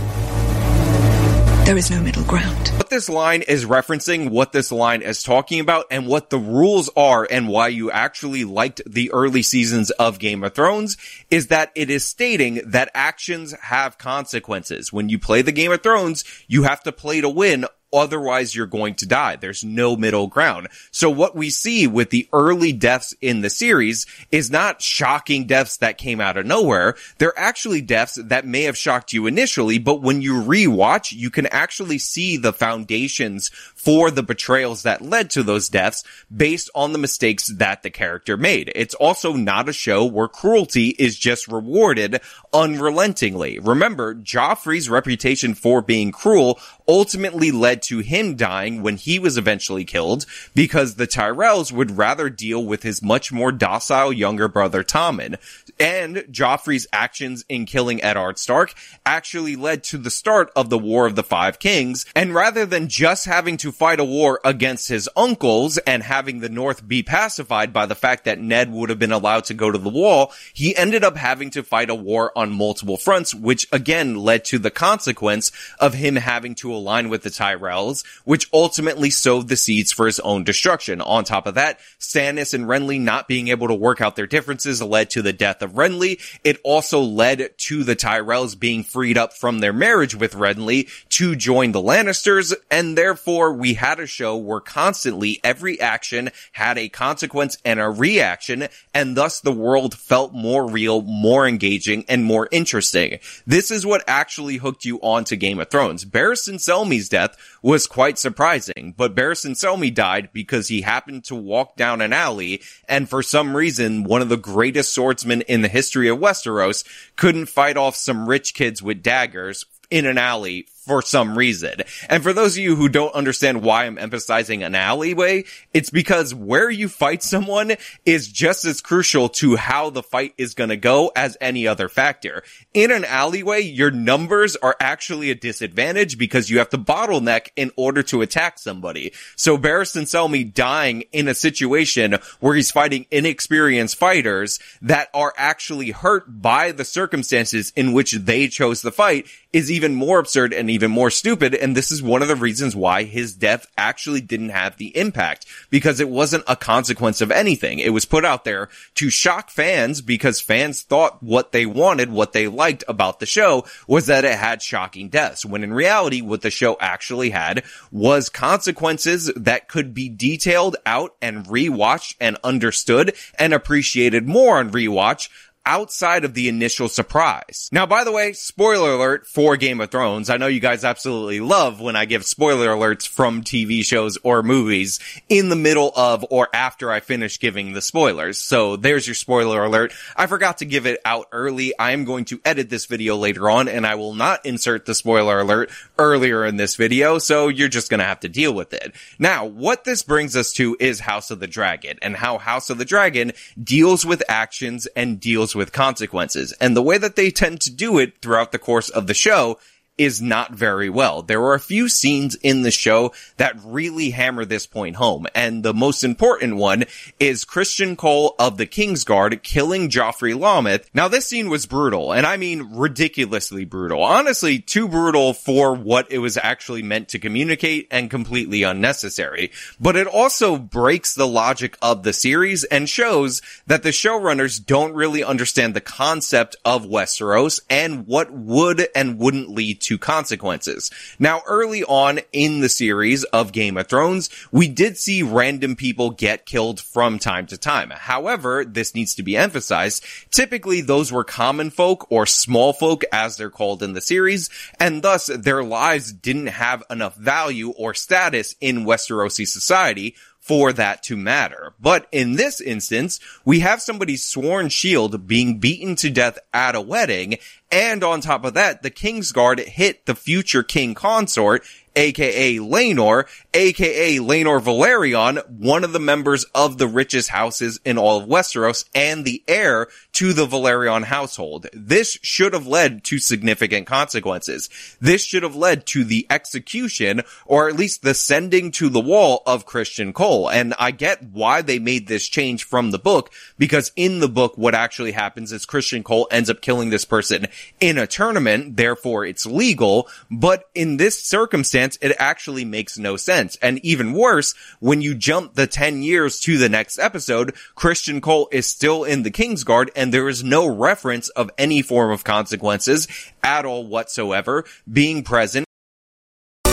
There 1.68 1.78
is 1.78 1.92
no 1.92 2.02
middle 2.02 2.24
ground. 2.24 2.70
What 2.78 2.90
this 2.90 3.10
line 3.10 3.42
is 3.42 3.66
referencing, 3.66 4.30
what 4.30 4.54
this 4.54 4.72
line 4.72 5.02
is 5.02 5.22
talking 5.22 5.60
about, 5.60 5.88
and 5.92 6.08
what 6.08 6.30
the 6.30 6.40
rules 6.40 6.90
are 6.96 7.28
and 7.30 7.50
why 7.50 7.68
you 7.68 7.92
actually 7.92 8.46
liked 8.46 8.82
the 8.88 9.12
early 9.12 9.42
seasons 9.42 9.92
of 9.92 10.18
Game 10.18 10.46
of 10.46 10.56
Thrones 10.56 10.96
is 11.30 11.48
that 11.48 11.74
it 11.76 11.90
is 11.90 12.06
stating 12.06 12.62
that 12.66 12.90
actions 12.94 13.54
have 13.64 13.98
consequences. 13.98 14.94
When 14.94 15.10
you 15.10 15.20
play 15.20 15.42
the 15.42 15.52
Game 15.52 15.74
of 15.74 15.84
Thrones, 15.84 16.24
you 16.48 16.64
have 16.64 16.82
to 16.84 16.94
play 16.94 17.20
to 17.20 17.28
win 17.28 17.66
Otherwise, 17.94 18.54
you're 18.54 18.66
going 18.66 18.96
to 18.96 19.06
die. 19.06 19.38
There's 19.38 19.64
no 19.64 19.96
middle 19.96 20.28
ground. 20.28 20.68
So 20.92 21.10
what 21.10 21.36
we 21.36 21.50
see 21.50 21.88
with 21.88 22.10
the 22.10 22.28
early 22.34 22.74
deaths 22.74 23.14
in 23.22 23.42
the 23.42 23.50
series 23.50 24.06
is 24.30 24.52
not 24.52 24.82
shocking 24.82 25.46
deaths 25.46 25.78
that 25.78 25.98
came 25.98 26.20
out 26.20 26.36
of 26.36 26.46
nowhere. 26.46 26.96
They're 27.18 27.38
actually 27.38 27.82
deaths 27.82 28.16
that 28.16 28.46
may 28.46 28.64
have 28.64 28.78
shocked 28.78 29.14
you 29.14 29.26
initially, 29.26 29.78
but 29.78 30.02
when 30.02 30.22
you 30.22 30.34
rewatch, 30.34 31.14
you 31.14 31.30
can 31.30 31.46
actually 31.48 31.98
see 31.98 32.36
the 32.36 32.54
foundations 32.54 33.50
for 33.50 34.12
the 34.12 34.24
betrayals 34.24 34.84
that 34.84 35.02
led 35.02 35.30
to 35.30 35.44
those 35.44 35.70
deaths 35.70 36.04
based 36.36 36.70
on 36.76 36.92
the 36.92 37.00
mistakes 37.00 37.48
that 37.48 37.84
the 37.84 37.90
character 37.90 38.36
made. 38.36 38.72
It's 38.76 38.96
also 38.96 39.34
not 39.34 39.70
a 39.70 39.74
show 39.74 40.04
where 40.04 40.28
cruelty 40.28 40.90
is 40.90 41.18
just 41.18 41.48
rewarded 41.48 42.20
unrelentingly. 42.54 43.60
Remember, 43.60 44.14
Joffrey's 44.14 44.90
reputation 44.90 45.54
for 45.54 45.82
being 45.82 46.12
cruel 46.12 46.60
ultimately 46.88 47.52
led 47.52 47.82
to 47.84 48.00
him 48.00 48.36
dying 48.36 48.82
when 48.82 48.96
he 48.96 49.20
was 49.20 49.38
eventually 49.38 49.86
killed 49.86 50.26
because 50.56 50.96
the 50.96 51.08
Tyrells 51.08 51.72
would 51.72 51.98
rather 51.98 52.30
deal 52.30 52.64
with 52.64 52.84
his 52.84 53.02
much 53.02 53.32
more 53.32 53.52
docile 53.52 54.14
younger 54.14 54.48
brother 54.48 54.84
Tommen. 54.84 55.38
And 55.80 56.18
Joffrey's 56.32 56.88
actions 56.92 57.46
in 57.50 57.66
killing 57.66 58.02
Eddard 58.02 58.40
Stark 58.40 58.74
actually 59.06 59.56
led 59.56 59.84
to 59.86 59.98
the 59.98 60.10
start 60.10 60.52
of 60.56 60.70
the 60.70 60.78
War 60.78 61.06
of 61.06 61.16
the 61.16 61.24
Five 61.24 61.60
Kings. 61.60 62.06
And 62.16 62.34
rather 62.34 62.66
than 62.66 62.88
just 62.88 63.26
having 63.26 63.58
to 63.58 63.72
fight 63.72 64.00
a 64.00 64.04
war 64.04 64.40
against 64.44 64.90
his 64.90 65.10
uncles 65.16 65.78
and 65.80 66.04
having 66.04 66.40
the 66.40 66.50
North 66.50 66.88
be 66.88 67.04
pacified 67.04 67.74
by 67.74 67.86
the 67.86 67.96
fact 67.96 68.26
that 68.26 68.40
Ned 68.40 68.72
would 68.72 68.90
have 68.90 69.00
been 69.00 69.12
allowed 69.12 69.46
to 69.46 69.54
go 69.54 69.70
to 69.70 69.78
the 69.78 69.90
wall, 69.90 70.34
he 70.54 70.76
ended 70.76 71.04
up 71.04 71.18
having 71.18 71.50
to 71.52 71.64
fight 71.64 71.90
a 71.90 71.96
war 71.96 72.32
on 72.36 72.52
multiple 72.52 72.98
fronts, 72.98 73.36
which 73.36 73.68
again 73.72 74.16
led 74.16 74.46
to 74.46 74.58
the 74.58 74.72
consequence 74.72 75.52
of 75.80 75.94
him 75.94 76.16
having 76.16 76.56
to 76.56 76.77
align 76.78 77.10
with 77.10 77.24
the 77.24 77.30
Tyrells, 77.30 78.06
which 78.24 78.48
ultimately 78.54 79.10
sowed 79.10 79.48
the 79.48 79.58
seeds 79.58 79.92
for 79.92 80.06
his 80.06 80.20
own 80.22 80.44
destruction. 80.44 81.02
On 81.02 81.24
top 81.24 81.48
of 81.48 81.56
that, 81.56 81.80
Stannis 82.00 82.54
and 82.54 82.66
Renly 82.66 83.00
not 83.00 83.28
being 83.28 83.50
able 83.50 83.68
to 83.68 83.74
work 83.74 84.02
out 84.02 84.16
their 84.16 84.28
differences 84.28 84.82
led 84.82 85.10
to 85.12 85.22
the 85.22 85.34
death 85.34 85.62
of 85.62 85.74
Renly. 85.74 86.20
It 86.44 86.60
also 86.64 87.02
led 87.02 87.58
to 87.58 87.84
the 87.84 87.96
Tyrells 87.96 88.58
being 88.58 88.84
freed 88.84 89.18
up 89.18 89.34
from 89.34 89.60
their 89.60 89.74
marriage 89.74 90.16
with 90.16 90.34
Renly 90.34 90.90
to 91.10 91.36
join 91.36 91.72
the 91.72 91.82
Lannisters, 91.82 92.54
and 92.70 92.98
therefore 92.98 93.54
we 93.54 93.74
had 93.74 94.00
a 94.00 94.08
show 94.08 94.38
where 94.38 94.60
constantly 94.60 95.40
every 95.44 95.80
action 95.80 96.30
had 96.52 96.78
a 96.78 96.90
consequence 96.90 97.58
and 97.66 97.80
a 97.80 97.90
reaction, 97.90 98.68
and 98.94 99.18
thus 99.18 99.42
the 99.42 99.52
world 99.52 99.96
felt 99.96 100.34
more 100.34 100.70
real, 100.70 101.02
more 101.02 101.48
engaging, 101.48 102.06
and 102.08 102.24
more 102.24 102.48
interesting. 102.52 103.20
This 103.46 103.72
is 103.72 103.86
what 103.86 104.04
actually 104.08 104.58
hooked 104.58 104.86
you 104.86 104.98
onto 105.00 105.36
Game 105.36 105.60
of 105.60 105.70
Thrones. 105.70 106.06
Barristan 106.06 106.60
Selmy's 106.68 107.10
death 107.10 107.38
was 107.62 107.88
quite 107.88 108.18
surprising, 108.18 108.94
but 108.98 109.16
Barristan 109.16 109.52
Selmy 109.52 109.94
died 109.94 110.30
because 110.34 110.68
he 110.68 110.82
happened 110.82 111.24
to 111.26 111.36
walk 111.36 111.76
down 111.76 112.02
an 112.02 112.14
alley, 112.14 112.62
and 112.88 113.10
for 113.10 113.24
some 113.24 113.56
reason, 113.56 114.04
one 114.04 114.22
of 114.22 114.30
the 114.30 114.38
greatest 114.38 114.94
swordsmen 114.94 115.42
in 115.44 115.62
the 115.62 115.68
history 115.68 116.10
of 116.10 116.20
Westeros 116.20 116.84
couldn't 117.16 117.48
fight 117.48 117.78
off 117.78 117.96
some 117.96 118.28
rich 118.28 118.54
kids 118.54 118.82
with 118.82 119.02
daggers 119.02 119.66
in 119.90 120.06
an 120.06 120.18
alley 120.18 120.68
for 120.88 121.02
some 121.02 121.38
reason. 121.38 121.82
And 122.10 122.24
for 122.24 122.34
those 122.34 122.56
of 122.56 122.64
you 122.64 122.76
who 122.76 122.88
don't 122.88 123.14
understand 123.14 123.62
why 123.62 123.86
I'm 123.86 123.98
emphasizing 123.98 124.64
an 124.64 124.74
alleyway, 124.74 125.44
it's 125.74 125.90
because 125.90 126.34
where 126.34 126.70
you 126.70 126.88
fight 126.88 127.22
someone 127.22 127.74
is 128.06 128.30
just 128.30 128.64
as 128.66 128.82
crucial 128.82 129.28
to 129.30 129.58
how 129.58 129.90
the 129.90 130.02
fight 130.02 130.34
is 130.38 130.54
going 130.54 130.70
to 130.70 130.78
go 130.78 131.12
as 131.16 131.38
any 131.42 131.68
other 131.68 131.90
factor. 131.90 132.44
In 132.74 132.92
an 132.92 133.04
alleyway, 133.04 133.62
your 133.62 133.92
numbers 133.92 134.56
are 134.56 134.78
actually 134.80 135.30
a 135.30 135.36
disadvantage 135.36 136.18
because 136.18 136.50
you 136.50 136.58
have 136.60 136.70
to 136.70 136.78
bottleneck 136.78 137.50
in 137.56 137.72
order 137.76 138.02
to 138.04 138.22
attack 138.22 138.58
somebody. 138.58 139.12
So 139.36 139.58
Barristan 139.58 140.04
Selmy 140.04 140.52
dying 140.52 141.04
in 141.12 141.28
a 141.28 141.36
situation 141.36 142.18
where 142.40 142.56
he's 142.56 142.72
fighting 142.72 143.06
inexperienced 143.12 143.98
fighters 143.98 144.60
that 144.82 145.10
are 145.14 145.34
actually 145.36 145.92
hurt 145.92 146.42
by 146.42 146.72
the 146.72 146.86
circumstances 146.86 147.74
in 147.76 147.92
which 147.92 148.14
they 148.14 148.48
chose 148.48 148.82
the 148.82 148.92
fight 148.92 149.28
is 149.58 149.72
even 149.72 149.96
more 149.96 150.20
absurd 150.20 150.54
and 150.54 150.70
even 150.70 150.92
more 150.92 151.10
stupid. 151.10 151.56
And 151.56 151.76
this 151.76 151.92
is 151.92 152.04
one 152.04 152.22
of 152.22 152.28
the 152.28 152.36
reasons 152.36 152.76
why 152.76 153.06
his 153.06 153.34
death 153.34 153.66
actually 153.76 154.22
didn't 154.22 154.50
have 154.50 154.78
the 154.78 154.96
impact 154.96 155.48
because 155.72 156.00
it 156.00 156.10
wasn't 156.10 156.44
a 156.46 156.56
consequence 156.56 157.22
of 157.22 157.32
anything. 157.32 157.80
It 157.80 157.90
was 157.90 158.06
put 158.06 158.24
out 158.24 158.46
there 158.46 158.70
to 158.96 159.10
shock 159.10 159.50
fans 159.50 160.02
because 160.02 160.40
fans 160.40 160.84
thought 160.84 161.24
what 161.24 161.54
they 161.54 161.66
wanted, 161.66 162.12
what 162.12 162.34
they 162.34 162.48
liked 162.48 162.84
about 162.88 163.20
the 163.20 163.26
show 163.26 163.66
was 163.88 164.06
that 164.06 164.26
it 164.26 164.38
had 164.38 164.62
shocking 164.62 165.10
deaths. 165.10 165.44
When 165.44 165.64
in 165.64 165.74
reality, 165.74 166.22
what 166.22 166.44
the 166.44 166.52
show 166.52 166.78
actually 166.80 167.32
had 167.32 167.64
was 167.92 168.30
consequences 168.30 169.32
that 169.36 169.68
could 169.68 169.96
be 169.96 170.08
detailed 170.08 170.76
out 170.86 171.16
and 171.20 171.48
rewatched 171.48 172.14
and 172.22 172.38
understood 172.44 173.16
and 173.40 173.56
appreciated 173.56 174.28
more 174.28 174.60
on 174.60 174.70
rewatch 174.70 175.30
outside 175.68 176.24
of 176.24 176.34
the 176.34 176.48
initial 176.48 176.88
surprise. 176.88 177.70
Now, 177.74 177.86
by 177.86 178.06
the 178.06 178.12
way, 178.12 178.32
spoiler 178.32 178.94
alert 178.94 179.28
for 179.28 179.58
Game 179.58 179.82
of 179.82 179.92
Thrones. 179.92 180.30
I 180.30 180.38
know 180.38 180.48
you 180.48 180.62
guys 180.62 180.86
absolutely 180.86 181.42
love 181.42 181.82
when 181.82 181.98
I 181.98 182.06
give 182.06 182.24
spoiler 182.26 182.70
alerts 182.70 183.06
from 183.06 183.44
TV 183.44 183.84
shows 183.84 184.18
or 184.24 184.42
movies 184.42 185.00
in 185.28 185.50
the 185.50 185.58
middle 185.58 185.92
of 185.94 186.26
or 186.30 186.48
after 186.54 186.90
I 186.90 187.02
finish 187.02 187.38
giving 187.38 187.74
the 187.74 187.82
spoilers. 187.82 188.38
So 188.38 188.78
there's 188.78 189.06
your 189.06 189.14
spoiler 189.14 189.66
alert. 189.66 189.94
I 190.16 190.28
forgot 190.28 190.60
to 190.60 190.66
give 190.66 190.86
it 190.86 191.02
out 191.04 191.28
early. 191.34 191.78
I 191.78 191.92
am 191.92 192.06
going 192.06 192.24
to 192.26 192.40
edit 192.46 192.70
this 192.70 192.86
video 192.86 193.18
later 193.18 193.50
on 193.50 193.68
and 193.68 193.86
I 193.86 193.96
will 193.96 194.14
not 194.14 194.46
insert 194.46 194.86
the 194.86 194.96
spoiler 194.96 195.42
alert 195.42 195.70
earlier 196.00 196.46
in 196.46 196.56
this 196.56 196.78
video. 196.78 197.18
So 197.18 197.50
you're 197.50 197.68
just 197.68 197.90
going 197.90 198.00
to 198.00 198.06
have 198.06 198.22
to 198.22 198.30
deal 198.30 198.54
with 198.54 198.72
it. 198.72 198.96
Now, 199.20 199.46
what 199.46 199.84
this 199.84 200.02
brings 200.02 200.38
us 200.38 200.54
to 200.54 200.78
is 200.80 201.02
House 201.02 201.30
of 201.30 201.42
the 201.42 201.48
Dragon 201.48 201.98
and 202.02 202.16
how 202.16 202.38
House 202.38 202.70
of 202.70 202.78
the 202.78 202.86
Dragon 202.86 203.34
deals 203.62 204.06
with 204.06 204.24
actions 204.30 204.88
and 204.96 205.20
deals 205.20 205.57
with 205.58 205.74
consequences. 205.74 206.54
And 206.62 206.78
the 206.78 206.82
way 206.82 206.98
that 206.98 207.16
they 207.16 207.32
tend 207.32 207.60
to 207.62 207.72
do 207.72 207.98
it 207.98 208.22
throughout 208.22 208.52
the 208.52 208.60
course 208.60 208.90
of 208.90 209.08
the 209.08 209.14
show 209.14 209.60
is 209.98 210.22
not 210.22 210.54
very 210.54 210.90
well. 210.90 211.22
There 211.22 211.42
are 211.44 211.54
a 211.54 211.60
few 211.60 211.90
scenes 211.90 212.36
in 212.36 212.62
the 212.62 212.72
show 212.72 213.14
that 213.38 213.60
really 213.64 214.12
hammer 214.12 214.46
this 214.46 214.68
point 214.68 214.96
home, 214.96 215.28
and 215.34 215.64
the 215.64 215.74
most 215.74 216.04
important 216.04 216.58
one 216.58 216.86
is 217.20 217.46
Criston 217.46 217.98
Cole 217.98 218.36
of 218.38 218.58
the 218.58 218.68
Kingsguard 218.68 219.42
killing 219.44 219.90
Joffrey 219.90 220.38
Lonmouth. 220.38 220.86
Now 220.94 221.08
this 221.08 221.28
scene 221.28 221.50
was 221.50 221.66
brutal, 221.66 222.12
and 222.12 222.26
I 222.26 222.38
mean 222.38 222.76
ridiculously 222.76 223.66
brutal. 223.66 224.04
Honestly, 224.04 224.60
too 224.60 224.88
brutal 224.88 225.34
for 225.34 225.74
what 225.74 226.12
it 226.12 226.20
was 226.20 226.38
actually 226.38 226.84
meant 226.84 227.10
to 227.10 227.20
communicate 227.20 227.88
and 227.90 228.10
completely 228.10 228.64
unnecessary. 228.64 229.52
But 229.80 229.96
it 229.96 230.08
also 230.08 230.58
breaks 230.58 231.16
the 231.16 231.28
logic 231.28 231.78
of 231.82 232.04
the 232.04 232.14
series 232.14 232.64
and 232.66 232.88
shows 232.88 233.42
that 233.66 233.84
the 233.84 233.90
showrunners 233.90 234.64
don't 234.64 234.94
really 234.94 235.24
understand 235.24 235.74
the 235.74 235.82
concept 235.82 236.56
of 236.64 236.86
Westeros 236.86 237.62
and 237.70 238.06
what 238.06 238.32
would 238.32 238.88
and 238.96 239.18
wouldn't 239.18 239.50
lead 239.50 239.82
to 239.82 239.87
consequences. 239.96 240.90
Now, 241.20 241.44
early 241.46 241.84
on 241.84 242.22
in 242.34 242.62
the 242.62 242.70
series 242.70 243.26
of 243.26 243.52
Game 243.52 243.78
of 243.78 243.86
Thrones, 243.86 244.32
we 244.52 244.68
did 244.68 244.98
see 244.98 245.22
random 245.22 245.76
people 245.76 246.10
get 246.10 246.48
killed 246.48 246.80
from 246.80 247.20
time 247.20 247.46
to 247.46 247.60
time. 247.60 247.92
However, 247.92 248.66
this 248.66 248.96
needs 248.96 249.14
to 249.16 249.24
be 249.24 249.38
emphasized. 249.38 250.04
Typically, 250.32 250.82
those 250.82 251.12
were 251.12 251.24
common 251.24 251.70
folk 251.70 252.08
or 252.10 252.26
small 252.26 252.74
folk 252.74 253.04
as 253.12 253.38
they're 253.38 253.52
called 253.52 253.84
in 253.84 253.94
the 253.94 254.02
series, 254.02 254.50
and 254.80 255.04
thus 255.04 255.28
their 255.28 255.64
lives 255.64 256.12
didn't 256.12 256.48
have 256.48 256.84
enough 256.90 257.16
value 257.16 257.70
or 257.70 257.94
status 257.94 258.56
in 258.60 258.86
Westerosi 258.86 259.48
society 259.48 260.16
for 260.48 260.72
that 260.72 261.04
to 261.04 261.18
matter. 261.18 261.74
But 261.78 262.08
in 262.10 262.38
this 262.38 262.62
instance, 262.62 263.20
we 263.44 263.60
have 263.60 263.82
somebody's 263.82 264.24
sworn 264.24 264.70
shield 264.70 265.28
being 265.28 265.60
beaten 265.60 265.98
to 265.98 266.10
death 266.10 266.40
at 266.54 266.74
a 266.74 266.80
wedding, 266.80 267.38
and 267.72 268.04
on 268.04 268.22
top 268.22 268.46
of 268.46 268.54
that, 268.54 268.82
the 268.82 268.92
Kingsguard 268.92 269.60
hit 269.60 270.06
the 270.06 270.16
future 270.16 270.64
king 270.64 270.94
consort 270.94 271.64
aka 271.98 272.58
Laenor, 272.58 273.28
aka 273.54 274.18
Laenor 274.18 274.62
Velaryon, 274.62 275.50
one 275.50 275.84
of 275.84 275.94
the 275.94 276.00
members 276.00 276.46
of 276.56 276.78
the 276.78 276.88
richest 276.88 277.30
houses 277.30 277.80
in 277.84 277.98
all 277.98 278.22
of 278.22 278.30
Westeros 278.30 278.86
and 278.94 279.26
the 279.26 279.44
heir 279.48 279.88
to 280.14 280.32
the 280.32 280.46
Velaryon 280.46 281.06
household. 281.06 281.68
This 281.74 282.18
should 282.22 282.54
have 282.54 282.68
led 282.68 283.04
to 283.06 283.18
significant 283.18 283.88
consequences. 283.88 284.70
This 285.02 285.24
should 285.24 285.44
have 285.44 285.56
led 285.56 285.86
to 285.88 286.04
the 286.04 286.28
execution 286.30 287.24
or 287.46 287.68
at 287.68 287.76
least 287.76 288.04
the 288.04 288.14
sending 288.14 288.72
to 288.72 288.90
the 288.90 289.00
wall 289.00 289.42
of 289.46 289.66
Criston 289.66 290.14
Cole. 290.14 290.50
And 290.50 290.76
I 290.78 290.92
get 290.92 291.24
why 291.24 291.62
they 291.62 291.80
made 291.80 292.08
this 292.08 292.28
change 292.28 292.64
from 292.64 292.92
the 292.92 293.00
book 293.00 293.32
because 293.58 293.92
in 293.96 294.20
the 294.20 294.30
book, 294.30 294.58
what 294.58 294.76
actually 294.76 295.14
happens 295.14 295.52
is 295.52 295.66
Criston 295.66 296.04
Cole 296.04 296.28
ends 296.30 296.50
up 296.50 296.62
killing 296.62 296.92
this 296.92 297.06
person 297.06 297.48
in 297.80 297.98
a 297.98 298.08
tournament. 298.08 298.78
Therefore 298.78 299.26
it's 299.26 299.46
legal. 299.46 300.08
But 300.32 300.70
in 300.74 300.98
this 300.98 301.22
circumstance, 301.22 301.98
it 302.02 302.16
actually 302.20 302.66
makes 302.66 302.98
no 302.98 303.18
sense. 303.18 303.58
And 303.62 303.80
even 303.86 304.14
worse, 304.14 304.54
when 304.80 305.02
you 305.02 305.16
jump 305.16 305.56
the 305.56 305.68
10 305.68 306.02
years 306.02 306.40
to 306.42 306.58
the 306.58 306.70
next 306.70 307.00
episode, 307.00 307.54
Criston 307.76 308.22
Cole 308.22 308.50
is 308.52 308.66
still 308.66 309.04
in 309.04 309.24
the 309.24 309.32
Kingsguard 309.32 309.90
and 309.96 310.14
there 310.14 310.30
is 310.30 310.44
no 310.44 310.68
reference 310.68 311.30
of 311.30 311.52
any 311.58 311.82
form 311.82 312.12
of 312.12 312.24
consequences 312.24 313.08
at 313.44 313.66
all 313.66 313.86
whatsoever 313.86 314.66
being 314.92 315.24
present 315.24 315.67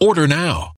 Order 0.00 0.28
now. 0.28 0.77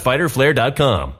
www.fighterflare.com. 0.00 1.19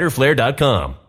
fighterflare.com. 0.09 1.00